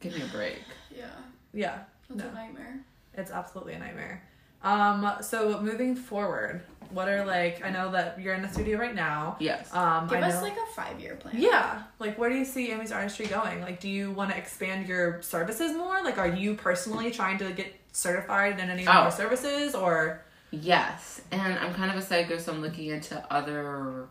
give 0.00 0.14
me 0.14 0.22
a 0.22 0.26
break 0.26 0.58
Yeah. 0.94 1.06
Yeah, 1.54 1.78
It's 2.10 2.18
No. 2.22 2.28
a 2.28 2.32
nightmare. 2.34 2.80
it's 3.14 3.30
absolutely 3.30 3.72
a 3.74 3.78
nightmare. 3.78 4.22
Um, 4.62 5.10
so 5.22 5.60
moving 5.60 5.94
forward, 5.96 6.62
what 6.90 7.08
are 7.08 7.24
like? 7.24 7.64
I 7.64 7.70
know 7.70 7.90
that 7.92 8.20
you're 8.20 8.34
in 8.34 8.42
the 8.42 8.48
studio 8.48 8.78
right 8.78 8.94
now. 8.94 9.36
yes 9.40 9.72
Um, 9.74 10.08
Give 10.08 10.18
I 10.18 10.28
us 10.28 10.34
know- 10.34 10.42
like 10.42 10.56
a 10.56 10.72
five 10.74 11.00
year 11.00 11.14
plan. 11.16 11.34
Yeah. 11.38 11.82
Like, 11.98 12.18
where 12.18 12.28
do 12.28 12.36
you 12.36 12.44
see 12.44 12.72
Amie's 12.72 12.92
Artistry 12.92 13.26
going? 13.26 13.60
Like, 13.62 13.80
do 13.80 13.88
you 13.88 14.10
want 14.10 14.30
to 14.32 14.36
expand 14.36 14.86
your 14.88 15.22
services 15.22 15.76
more? 15.76 16.02
Like, 16.02 16.18
are 16.18 16.28
you 16.28 16.54
personally 16.54 17.10
trying 17.10 17.38
to 17.38 17.52
get 17.52 17.74
certified 17.92 18.58
in 18.58 18.68
any 18.70 18.86
Oh. 18.86 19.02
more 19.02 19.10
services? 19.10 19.74
Or, 19.74 20.22
Yes, 20.52 21.20
and 21.30 21.56
I'm 21.60 21.72
kind 21.74 21.92
of 21.92 21.96
a 21.96 22.02
psycho, 22.02 22.36
so 22.38 22.52
I'm 22.52 22.60
looking 22.60 22.88
into 22.88 23.24
other 23.32 24.08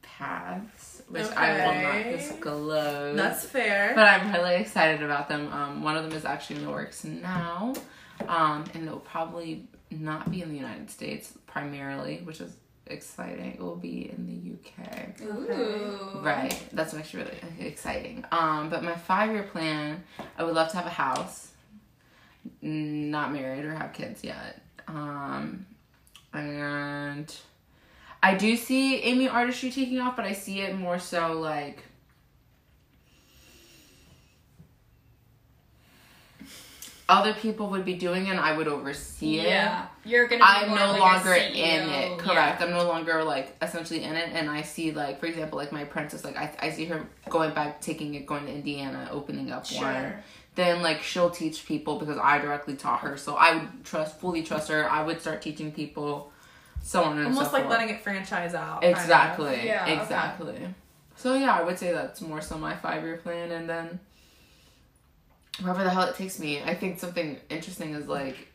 paths, 0.00 1.02
which 1.08 1.26
I 1.36 1.52
will 1.52 1.70
Okay. 1.70 1.82
not 2.10 2.16
disclose. 2.18 3.16
that's 3.16 3.44
fair. 3.44 3.92
but 3.94 4.04
I'm 4.08 4.32
really 4.32 4.56
excited 4.56 5.02
about 5.02 5.28
them. 5.28 5.52
Um, 5.52 5.82
one 5.82 5.94
of 5.96 6.04
them 6.04 6.12
is 6.12 6.24
actually 6.24 6.56
in 6.56 6.64
the 6.64 6.70
works 6.72 7.04
now, 7.04 7.74
um, 8.26 8.64
and 8.74 8.84
it'll 8.86 9.00
probably 9.00 9.68
not 9.90 10.30
be 10.30 10.42
in 10.42 10.50
the 10.50 10.56
United 10.56 10.90
States 10.90 11.32
primarily, 11.46 12.18
which 12.24 12.40
is 12.40 12.56
exciting. 12.86 13.52
It 13.52 13.60
will 13.60 13.76
be 13.76 14.10
in 14.10 14.26
the 14.26 14.82
UK. 14.82 15.20
Ooh. 15.22 16.20
Right. 16.20 16.58
That's 16.72 16.94
actually 16.94 17.24
really 17.24 17.38
exciting. 17.60 18.24
Um, 18.32 18.70
but 18.70 18.82
my 18.82 18.94
five 18.94 19.30
year 19.30 19.44
plan, 19.44 20.02
I 20.36 20.44
would 20.44 20.54
love 20.54 20.70
to 20.70 20.76
have 20.76 20.86
a 20.86 20.90
house. 20.90 21.52
Not 22.62 23.32
married 23.32 23.64
or 23.64 23.74
have 23.74 23.92
kids 23.92 24.24
yet. 24.24 24.62
Um, 24.86 25.66
and 26.32 27.34
I 28.22 28.34
do 28.34 28.56
see 28.56 29.02
Amie 29.02 29.28
Artistry 29.28 29.70
taking 29.70 30.00
off, 30.00 30.16
but 30.16 30.24
I 30.24 30.32
see 30.32 30.60
it 30.60 30.76
more 30.76 30.98
so 30.98 31.32
like 31.40 31.82
other 37.10 37.32
people 37.32 37.70
would 37.70 37.84
be 37.86 37.94
doing 37.94 38.26
it 38.26 38.30
and 38.30 38.38
I 38.40 38.54
would 38.56 38.68
oversee 38.68 39.38
it. 39.40 39.46
Yeah. 39.46 39.86
You're 40.04 40.26
gonna 40.28 40.40
be 40.40 40.44
I'm 40.44 40.68
no 40.74 40.90
like 40.92 41.00
longer 41.00 41.32
in 41.34 41.88
it. 41.88 42.18
Correct. 42.18 42.60
I'm 42.60 42.70
no 42.70 42.86
longer 42.86 43.24
like 43.24 43.56
essentially 43.62 44.02
in 44.02 44.14
it, 44.14 44.30
and 44.34 44.48
I 44.50 44.62
see 44.62 44.92
like, 44.92 45.18
for 45.20 45.26
example, 45.26 45.58
like 45.58 45.72
my 45.72 45.82
apprentice, 45.82 46.22
like 46.24 46.36
I, 46.36 46.50
I 46.60 46.70
see 46.70 46.84
her 46.86 47.06
going 47.30 47.54
back, 47.54 47.80
taking 47.80 48.14
it, 48.14 48.26
going 48.26 48.44
to 48.46 48.52
Indiana, 48.52 49.08
opening 49.10 49.50
up 49.50 49.64
Sure. 49.66 49.84
one. 49.84 50.12
Then 50.54 50.82
like 50.82 51.02
she'll 51.02 51.30
teach 51.30 51.66
people 51.66 51.98
because 51.98 52.18
I 52.18 52.38
directly 52.38 52.74
taught 52.74 53.00
her, 53.00 53.16
so 53.16 53.36
I 53.36 53.54
would 53.54 53.84
trust 53.84 54.18
fully 54.20 54.42
trust 54.42 54.68
her. 54.68 54.90
I 54.90 55.02
would 55.02 55.20
start 55.20 55.40
teaching 55.40 55.72
people, 55.72 56.30
so 56.82 57.04
on 57.04 57.16
and 57.16 57.28
Almost 57.28 57.46
so 57.50 57.52
like 57.52 57.62
forth. 57.64 57.78
letting 57.78 57.94
it 57.94 58.02
franchise 58.02 58.54
out. 58.54 58.82
kind 58.82 58.92
of. 58.92 58.98
Exactly. 59.00 59.66
Yeah, 59.66 59.84
okay. 59.84 59.98
exactly. 60.00 60.58
So 61.16 61.34
yeah, 61.34 61.54
I 61.54 61.62
would 61.62 61.78
say 61.78 61.92
that's 61.92 62.20
more 62.20 62.40
so 62.40 62.58
my 62.58 62.74
five 62.76 63.02
year 63.04 63.16
plan, 63.18 63.50
and 63.52 63.68
then 63.68 64.00
wherever 65.60 65.84
the 65.84 65.90
hell 65.90 66.02
it 66.08 66.16
takes 66.16 66.38
me. 66.38 66.62
I 66.62 66.74
think 66.74 66.98
something 66.98 67.38
interesting 67.50 67.94
is 67.94 68.06
like 68.06 68.48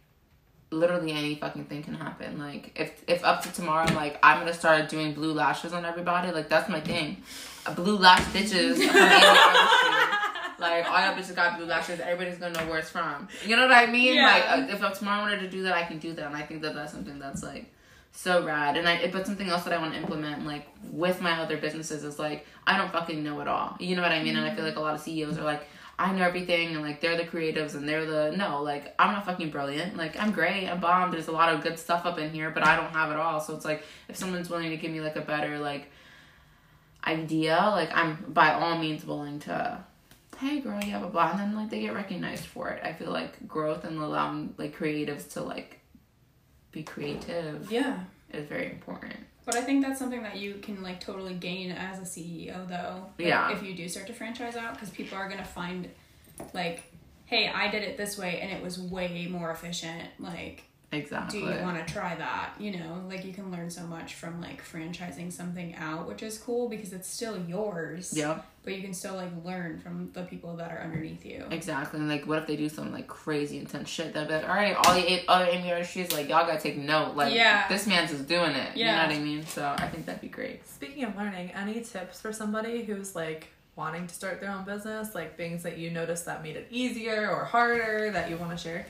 literally 0.73 1.11
any 1.11 1.35
fucking 1.35 1.65
thing 1.65 1.83
can 1.83 1.93
happen. 1.93 2.39
Like 2.39 2.77
if 2.79 3.03
if 3.07 3.23
up 3.23 3.43
to 3.43 3.51
tomorrow, 3.51 3.91
like 3.93 4.19
I'm 4.23 4.39
gonna 4.39 4.53
start 4.53 4.89
doing 4.89 5.13
blue 5.13 5.33
lashes 5.33 5.73
on 5.73 5.85
everybody. 5.85 6.31
Like 6.31 6.49
that's 6.49 6.69
my 6.69 6.81
thing. 6.81 7.23
Uh, 7.65 7.73
blue 7.73 7.97
lash 7.97 8.23
bitches. 8.33 8.75
from 8.75 8.97
Amie 8.97 9.27
Artistry. 9.27 10.59
like 10.59 10.89
all 10.89 10.99
y'all 10.99 11.15
bitches 11.15 11.35
got 11.35 11.57
blue 11.57 11.65
lashes. 11.65 11.99
Everybody's 11.99 12.37
gonna 12.37 12.59
know 12.59 12.69
where 12.69 12.79
it's 12.79 12.89
from. 12.89 13.27
You 13.45 13.55
know 13.55 13.63
what 13.67 13.71
I 13.71 13.85
mean? 13.85 14.15
Yeah. 14.15 14.25
Like 14.25 14.71
uh, 14.71 14.85
if 14.85 14.99
tomorrow 14.99 15.21
I 15.21 15.23
wanted 15.23 15.39
to 15.41 15.49
do 15.49 15.63
that, 15.63 15.73
I 15.73 15.83
can 15.83 15.99
do 15.99 16.13
that. 16.13 16.25
And 16.25 16.35
I 16.35 16.41
think 16.41 16.61
that 16.63 16.73
that's 16.73 16.91
something 16.91 17.19
that's 17.19 17.43
like 17.43 17.71
so 18.11 18.45
rad. 18.45 18.77
And 18.77 18.87
I 18.87 19.07
but 19.07 19.25
something 19.25 19.49
else 19.49 19.63
that 19.63 19.73
I 19.73 19.77
want 19.77 19.93
to 19.93 19.99
implement 19.99 20.45
like 20.45 20.67
with 20.91 21.21
my 21.21 21.39
other 21.39 21.57
businesses 21.57 22.03
is 22.03 22.19
like 22.19 22.45
I 22.65 22.77
don't 22.77 22.91
fucking 22.91 23.23
know 23.23 23.39
it 23.41 23.47
all. 23.47 23.77
You 23.79 23.95
know 23.95 24.01
what 24.01 24.11
I 24.11 24.23
mean? 24.23 24.35
And 24.35 24.45
I 24.45 24.55
feel 24.55 24.65
like 24.65 24.75
a 24.75 24.81
lot 24.81 24.95
of 24.95 25.01
CEOs 25.01 25.37
are 25.37 25.43
like. 25.43 25.67
I 25.97 26.11
know 26.11 26.23
everything 26.23 26.73
and 26.73 26.81
like 26.81 27.01
they're 27.01 27.17
the 27.17 27.23
creatives 27.23 27.75
and 27.75 27.87
they're 27.87 28.05
the 28.05 28.35
no, 28.35 28.63
like 28.63 28.95
I'm 28.97 29.11
not 29.11 29.25
fucking 29.25 29.51
brilliant. 29.51 29.95
Like 29.95 30.19
I'm 30.19 30.31
great, 30.31 30.67
I'm 30.67 30.79
bomb. 30.79 31.11
There's 31.11 31.27
a 31.27 31.31
lot 31.31 31.53
of 31.53 31.61
good 31.61 31.77
stuff 31.77 32.05
up 32.05 32.17
in 32.17 32.31
here, 32.31 32.49
but 32.49 32.65
I 32.65 32.75
don't 32.75 32.91
have 32.91 33.11
it 33.11 33.17
all. 33.17 33.39
So 33.39 33.55
it's 33.55 33.65
like 33.65 33.83
if 34.09 34.15
someone's 34.15 34.49
willing 34.49 34.71
to 34.71 34.77
give 34.77 34.91
me 34.91 35.01
like 35.01 35.15
a 35.15 35.21
better 35.21 35.59
like 35.59 35.89
idea, 37.05 37.57
like 37.71 37.95
I'm 37.95 38.25
by 38.29 38.53
all 38.53 38.77
means 38.77 39.05
willing 39.05 39.39
to 39.41 39.83
hey 40.39 40.59
girl, 40.59 40.83
you 40.83 40.91
have 40.91 41.03
a 41.03 41.07
blah 41.07 41.31
and 41.31 41.39
then 41.39 41.55
like 41.55 41.69
they 41.69 41.81
get 41.81 41.93
recognized 41.93 42.45
for 42.45 42.69
it. 42.69 42.81
I 42.83 42.93
feel 42.93 43.11
like 43.11 43.47
growth 43.47 43.83
and 43.85 43.99
allowing 43.99 44.55
like 44.57 44.75
creatives 44.77 45.31
to 45.33 45.41
like 45.41 45.79
be 46.71 46.83
creative 46.83 47.71
Yeah. 47.71 47.99
Is 48.33 48.47
very 48.47 48.71
important. 48.71 49.15
But 49.45 49.55
I 49.55 49.61
think 49.61 49.83
that's 49.85 49.99
something 49.99 50.23
that 50.23 50.37
you 50.37 50.55
can 50.55 50.81
like 50.81 50.99
totally 50.99 51.33
gain 51.33 51.71
as 51.71 51.99
a 51.99 52.03
CEO 52.03 52.67
though. 52.67 53.05
Like, 53.17 53.27
Yeah. 53.27 53.51
If 53.51 53.63
you 53.63 53.73
do 53.73 53.87
start 53.89 54.07
to 54.07 54.13
franchise 54.13 54.55
out, 54.55 54.73
because 54.73 54.89
people 54.89 55.17
are 55.17 55.27
gonna 55.29 55.43
find, 55.43 55.89
like, 56.53 56.83
hey, 57.25 57.49
I 57.49 57.69
did 57.69 57.83
it 57.83 57.97
this 57.97 58.17
way 58.17 58.39
and 58.41 58.51
it 58.51 58.63
was 58.63 58.79
way 58.79 59.27
more 59.29 59.51
efficient. 59.51 60.09
Like, 60.19 60.63
Exactly. 60.93 61.39
do 61.41 61.45
you 61.47 61.61
want 61.61 61.85
to 61.85 61.93
try 61.93 62.15
that? 62.15 62.53
You 62.59 62.77
know, 62.77 63.03
like 63.09 63.25
you 63.25 63.33
can 63.33 63.51
learn 63.51 63.69
so 63.69 63.83
much 63.83 64.13
from 64.15 64.39
like 64.41 64.63
franchising 64.63 65.31
something 65.31 65.75
out, 65.75 66.07
which 66.07 66.23
is 66.23 66.37
cool 66.37 66.69
because 66.69 66.93
it's 66.93 67.07
still 67.09 67.37
yours. 67.47 68.13
Yeah, 68.15 68.39
But 68.63 68.75
you 68.75 68.81
can 68.81 68.93
still 68.93 69.15
like 69.15 69.31
learn 69.43 69.79
from 69.79 70.11
the 70.13 70.23
people 70.23 70.55
that 70.57 70.71
are 70.71 70.79
underneath 70.81 71.25
you. 71.25 71.45
exactly. 71.51 71.99
And 71.99 72.07
like, 72.09 72.25
what 72.27 72.39
if 72.39 72.47
they 72.47 72.55
do 72.55 72.69
some 72.69 72.91
like 72.91 73.07
crazy 73.07 73.57
intense 73.57 73.89
shit? 73.89 74.13
They'll 74.13 74.25
be 74.27 74.33
like, 74.33 74.47
all 74.47 74.55
right, 74.55 74.75
all 74.75 74.93
the 74.93 75.11
eight 75.11 75.25
other 75.27 75.45
Amie 75.45 75.69
artistries, 75.69 76.13
like 76.13 76.29
y'all 76.29 76.45
gotta 76.45 76.59
take 76.59 76.77
note. 76.77 77.15
Like, 77.15 77.33
Yeah. 77.33 77.67
this 77.67 77.87
man's 77.87 78.11
is 78.11 78.21
doing 78.21 78.51
it. 78.51 78.75
Yeah. 78.77 78.85
You 78.85 79.09
know 79.09 79.15
what 79.15 79.21
I 79.21 79.23
mean? 79.23 79.45
So 79.45 79.75
I 79.77 79.87
think 79.87 80.05
that'd 80.05 80.21
be 80.21 80.27
great. 80.27 80.67
Speaking 80.67 81.03
of 81.05 81.15
learning, 81.15 81.51
any 81.51 81.81
tips 81.81 82.21
for 82.21 82.31
somebody 82.33 82.83
who's 82.83 83.15
like 83.15 83.47
wanting 83.75 84.05
to 84.05 84.13
start 84.13 84.39
their 84.39 84.51
own 84.51 84.63
business? 84.65 85.15
Like 85.15 85.35
things 85.35 85.63
that 85.63 85.77
you 85.79 85.89
noticed 85.89 86.25
that 86.25 86.43
made 86.43 86.55
it 86.55 86.67
easier 86.69 87.29
or 87.31 87.43
harder 87.45 88.11
that 88.11 88.29
you 88.29 88.37
want 88.37 88.51
to 88.51 88.57
share? 88.57 88.85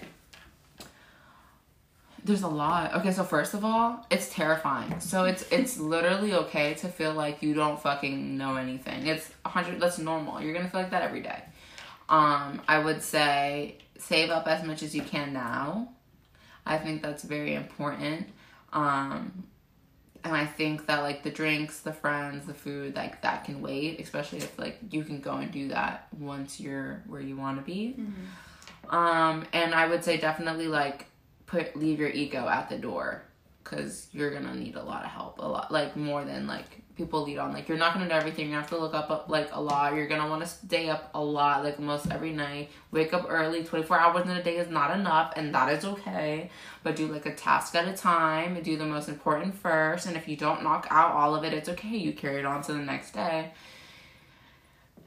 There's 2.25 2.43
a 2.43 2.47
lot. 2.47 2.93
Okay, 2.95 3.11
so 3.11 3.23
first 3.23 3.53
of 3.53 3.65
all, 3.65 4.05
it's 4.09 4.29
terrifying. 4.29 4.99
So 5.01 5.25
it's 5.25 5.43
it's 5.51 5.77
literally 5.77 6.33
okay 6.33 6.73
to 6.75 6.87
feel 6.87 7.13
like 7.13 7.43
you 7.43 7.53
don't 7.53 7.79
fucking 7.81 8.37
know 8.37 8.55
anything. 8.55 9.07
It's 9.07 9.29
a 9.43 9.49
hundred. 9.49 9.81
That's 9.81 9.97
normal. 9.97 10.41
You're 10.41 10.53
gonna 10.53 10.69
feel 10.69 10.81
like 10.81 10.91
that 10.91 11.01
every 11.01 11.21
day. 11.21 11.43
Um, 12.07 12.61
I 12.67 12.79
would 12.79 13.01
say 13.01 13.77
save 13.97 14.29
up 14.29 14.47
as 14.47 14.63
much 14.63 14.83
as 14.83 14.95
you 14.95 15.01
can 15.01 15.33
now. 15.33 15.89
I 16.65 16.77
think 16.77 17.01
that's 17.01 17.23
very 17.23 17.55
important. 17.55 18.29
Um, 18.71 19.43
and 20.23 20.33
I 20.33 20.45
think 20.45 20.85
that 20.85 21.01
like 21.01 21.23
the 21.23 21.29
drinks, 21.29 21.81
the 21.81 21.91
friends, 21.91 22.45
the 22.45 22.53
food, 22.53 22.95
like 22.95 23.21
that 23.23 23.43
can 23.43 23.61
wait. 23.61 23.99
Especially 23.99 24.37
if 24.37 24.57
like 24.57 24.77
you 24.91 25.03
can 25.03 25.19
go 25.19 25.33
and 25.33 25.51
do 25.51 25.67
that 25.69 26.07
once 26.17 26.61
you're 26.61 27.03
where 27.07 27.19
you 27.19 27.35
want 27.35 27.57
to 27.57 27.65
be. 27.65 27.97
Um, 28.89 29.45
and 29.51 29.75
I 29.75 29.87
would 29.87 30.05
say 30.05 30.17
definitely 30.17 30.67
like 30.67 31.07
put 31.53 31.75
leave 31.75 31.99
your 31.99 32.09
ego 32.09 32.47
at 32.47 32.67
the 32.67 32.77
door 32.77 33.23
because 33.63 34.07
you're 34.11 34.31
gonna 34.31 34.55
need 34.55 34.75
a 34.75 34.83
lot 34.83 35.05
of 35.05 35.11
help, 35.11 35.37
a 35.37 35.47
lot 35.47 35.71
like 35.71 35.95
more 35.95 36.25
than 36.25 36.47
like 36.47 36.81
people 36.97 37.23
lead 37.23 37.37
on. 37.37 37.53
Like 37.53 37.69
you're 37.69 37.77
not 37.77 37.93
gonna 37.93 38.07
know 38.07 38.15
everything. 38.15 38.49
You 38.49 38.55
have 38.55 38.69
to 38.69 38.77
look 38.77 38.95
up 38.95 39.11
uh, 39.11 39.21
like 39.27 39.49
a 39.51 39.61
lot. 39.61 39.93
You're 39.93 40.07
gonna 40.07 40.27
want 40.27 40.41
to 40.41 40.47
stay 40.47 40.89
up 40.89 41.11
a 41.13 41.23
lot, 41.23 41.63
like 41.63 41.77
almost 41.77 42.11
every 42.11 42.31
night. 42.31 42.71
Wake 42.91 43.13
up 43.13 43.27
early. 43.29 43.63
Twenty 43.63 43.85
four 43.85 43.99
hours 43.99 44.25
in 44.25 44.31
a 44.31 44.43
day 44.43 44.57
is 44.57 44.69
not 44.69 44.97
enough, 44.97 45.33
and 45.35 45.53
that 45.53 45.71
is 45.71 45.85
okay. 45.85 46.49
But 46.81 46.95
do 46.95 47.07
like 47.07 47.27
a 47.27 47.35
task 47.35 47.75
at 47.75 47.87
a 47.87 47.95
time. 47.95 48.61
Do 48.63 48.75
the 48.75 48.85
most 48.85 49.07
important 49.07 49.55
first, 49.55 50.07
and 50.07 50.17
if 50.17 50.27
you 50.27 50.35
don't 50.35 50.63
knock 50.63 50.87
out 50.89 51.11
all 51.11 51.35
of 51.35 51.43
it, 51.43 51.53
it's 51.53 51.69
okay. 51.69 51.95
You 51.95 52.13
carry 52.13 52.39
it 52.39 52.45
on 52.45 52.63
to 52.63 52.73
the 52.73 52.79
next 52.79 53.11
day. 53.11 53.51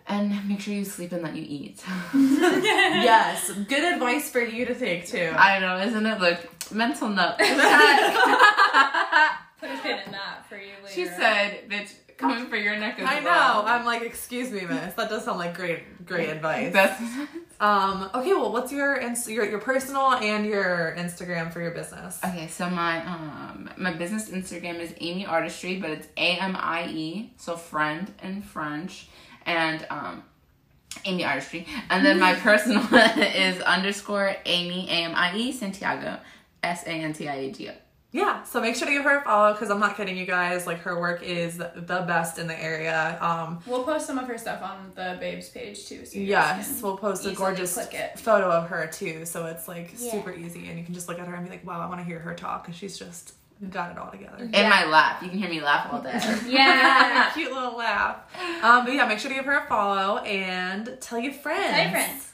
And 0.09 0.49
make 0.49 0.61
sure 0.61 0.73
you 0.73 0.85
sleep 0.85 1.11
and 1.13 1.25
that 1.25 1.35
you 1.35 1.45
eat. 1.47 1.83
yes, 2.15 3.51
good 3.69 3.93
advice 3.95 4.31
for 4.31 4.41
you 4.41 4.65
to 4.67 4.75
take 4.75 5.07
too. 5.07 5.33
I 5.37 5.59
know, 5.59 5.79
isn't 5.79 6.07
it? 6.07 6.21
Like 6.21 6.71
mental 6.73 7.09
note. 7.09 7.35
Put 7.39 7.49
a 9.71 9.79
pin 9.83 9.99
in 10.07 10.13
that 10.13 10.47
for 10.49 10.57
you 10.59 10.75
later. 10.85 10.95
she 10.95 11.07
said, 11.07 11.69
"Bitch, 11.69 11.93
coming 12.19 12.47
for 12.47 12.57
your 12.57 12.77
neck 12.77 13.01
as 13.01 13.09
I 13.09 13.21
know. 13.21 13.31
well." 13.31 13.65
I'm 13.67 13.85
like, 13.87 14.03
excuse 14.03 14.53
me, 14.53 14.61
miss. 14.61 14.95
That 14.95 15.09
does 15.09 15.25
sound 15.25 15.39
like 15.39 15.55
great, 15.57 16.05
great 16.07 16.29
advice. 16.29 16.73
That's 16.73 17.03
Um. 17.59 18.11
Okay. 18.15 18.35
Well, 18.35 18.53
what's 18.53 18.71
your 18.71 19.01
your 19.01 19.47
your 19.49 19.61
personal 19.61 20.13
and 20.13 20.45
your 20.45 20.95
Instagram 20.99 21.51
for 21.51 21.63
your 21.63 21.71
business? 21.71 22.21
okay. 22.23 22.49
So 22.49 22.69
my 22.69 23.03
um 23.07 23.71
my 23.79 23.95
business 23.95 24.29
Instagram 24.29 24.79
is 24.79 24.93
Amie 25.01 25.25
Artistry, 25.25 25.79
but 25.81 25.89
it's 25.91 26.07
A 26.19 26.37
M 26.37 26.55
I 26.55 26.87
E, 26.89 27.33
so 27.39 27.57
friend 27.57 28.13
in 28.23 28.43
French, 28.43 29.09
and 29.47 29.87
um. 29.91 30.23
Amie 31.05 31.25
Artistry, 31.25 31.67
and 31.91 32.05
then 32.05 32.19
my 32.19 32.33
personal 32.35 32.83
is 32.95 33.61
underscore 33.61 34.35
Amie 34.47 34.89
A 34.89 35.05
M 35.05 35.13
I 35.15 35.37
E 35.37 35.53
Santiago 35.53 36.19
S 36.63 36.85
A 36.85 36.91
N 36.91 37.13
T 37.13 37.29
I 37.29 37.35
A 37.35 37.53
G 37.53 37.69
O. 37.69 37.73
Yeah. 38.13 38.43
So 38.45 38.61
make 38.63 38.75
sure 38.77 38.87
to 38.89 38.93
give 38.95 39.05
her 39.05 39.19
a 39.19 39.23
follow 39.23 39.53
because 39.53 39.69
I'm 39.71 39.79
not 39.79 39.97
kidding 39.97 40.17
you 40.17 40.25
guys. 40.25 40.67
Like 40.67 40.79
her 40.81 40.99
work 40.99 41.23
is 41.23 41.59
the 41.59 42.05
best 42.09 42.39
in 42.39 42.47
the 42.49 42.61
area. 42.61 43.19
Um. 43.21 43.61
We'll 43.67 43.85
post 43.85 44.07
some 44.07 44.19
of 44.19 44.27
her 44.27 44.39
stuff 44.39 44.63
on 44.63 44.91
the 44.95 45.19
Babes 45.21 45.51
page 45.51 45.87
too. 45.87 46.07
So 46.07 46.19
you 46.19 46.25
Yes, 46.25 46.73
can 46.73 46.83
we'll 46.83 46.97
post 46.97 47.27
a 47.27 47.33
gorgeous 47.33 47.75
click 47.75 47.93
it. 47.95 48.19
photo 48.19 48.51
of 48.51 48.69
her 48.69 48.87
too, 48.87 49.27
so 49.27 49.47
it's 49.47 49.69
like 49.69 49.93
Yeah. 49.99 50.11
super 50.13 50.33
easy, 50.33 50.67
and 50.69 50.79
you 50.79 50.85
can 50.85 50.95
just 50.95 51.09
look 51.09 51.19
at 51.21 51.29
her 51.29 51.35
and 51.35 51.45
be 51.45 51.51
like, 51.51 51.65
"Wow, 51.65 51.79
I 51.81 51.87
want 51.89 52.01
to 52.01 52.05
hear 52.05 52.21
her 52.21 52.35
talk," 52.35 52.65
because 52.65 52.77
she's 52.79 52.99
just 52.99 53.35
got 53.71 53.91
it 53.93 53.99
all 53.99 54.11
together. 54.11 54.37
In 54.45 54.51
Yeah. 54.53 54.69
my 54.69 54.85
laugh, 54.85 55.23
you 55.23 55.29
can 55.31 55.39
hear 55.39 55.49
me 55.49 55.61
laugh 55.61 55.93
all 55.93 56.01
day. 56.01 56.13
Yeah. 56.47 57.31
cute 57.35 57.53
little 57.53 57.77
laugh. 57.77 58.17
Um, 58.63 58.85
but 58.85 58.93
yeah, 58.95 59.07
make 59.07 59.19
sure 59.19 59.31
to 59.31 59.35
give 59.35 59.45
her 59.47 59.59
a 59.59 59.67
follow 59.67 60.19
and 60.19 60.97
tell 61.01 61.19
your 61.19 61.33
friends. 61.33 61.71
Tell 61.71 61.83
your 61.83 61.91
friends. 61.91 62.33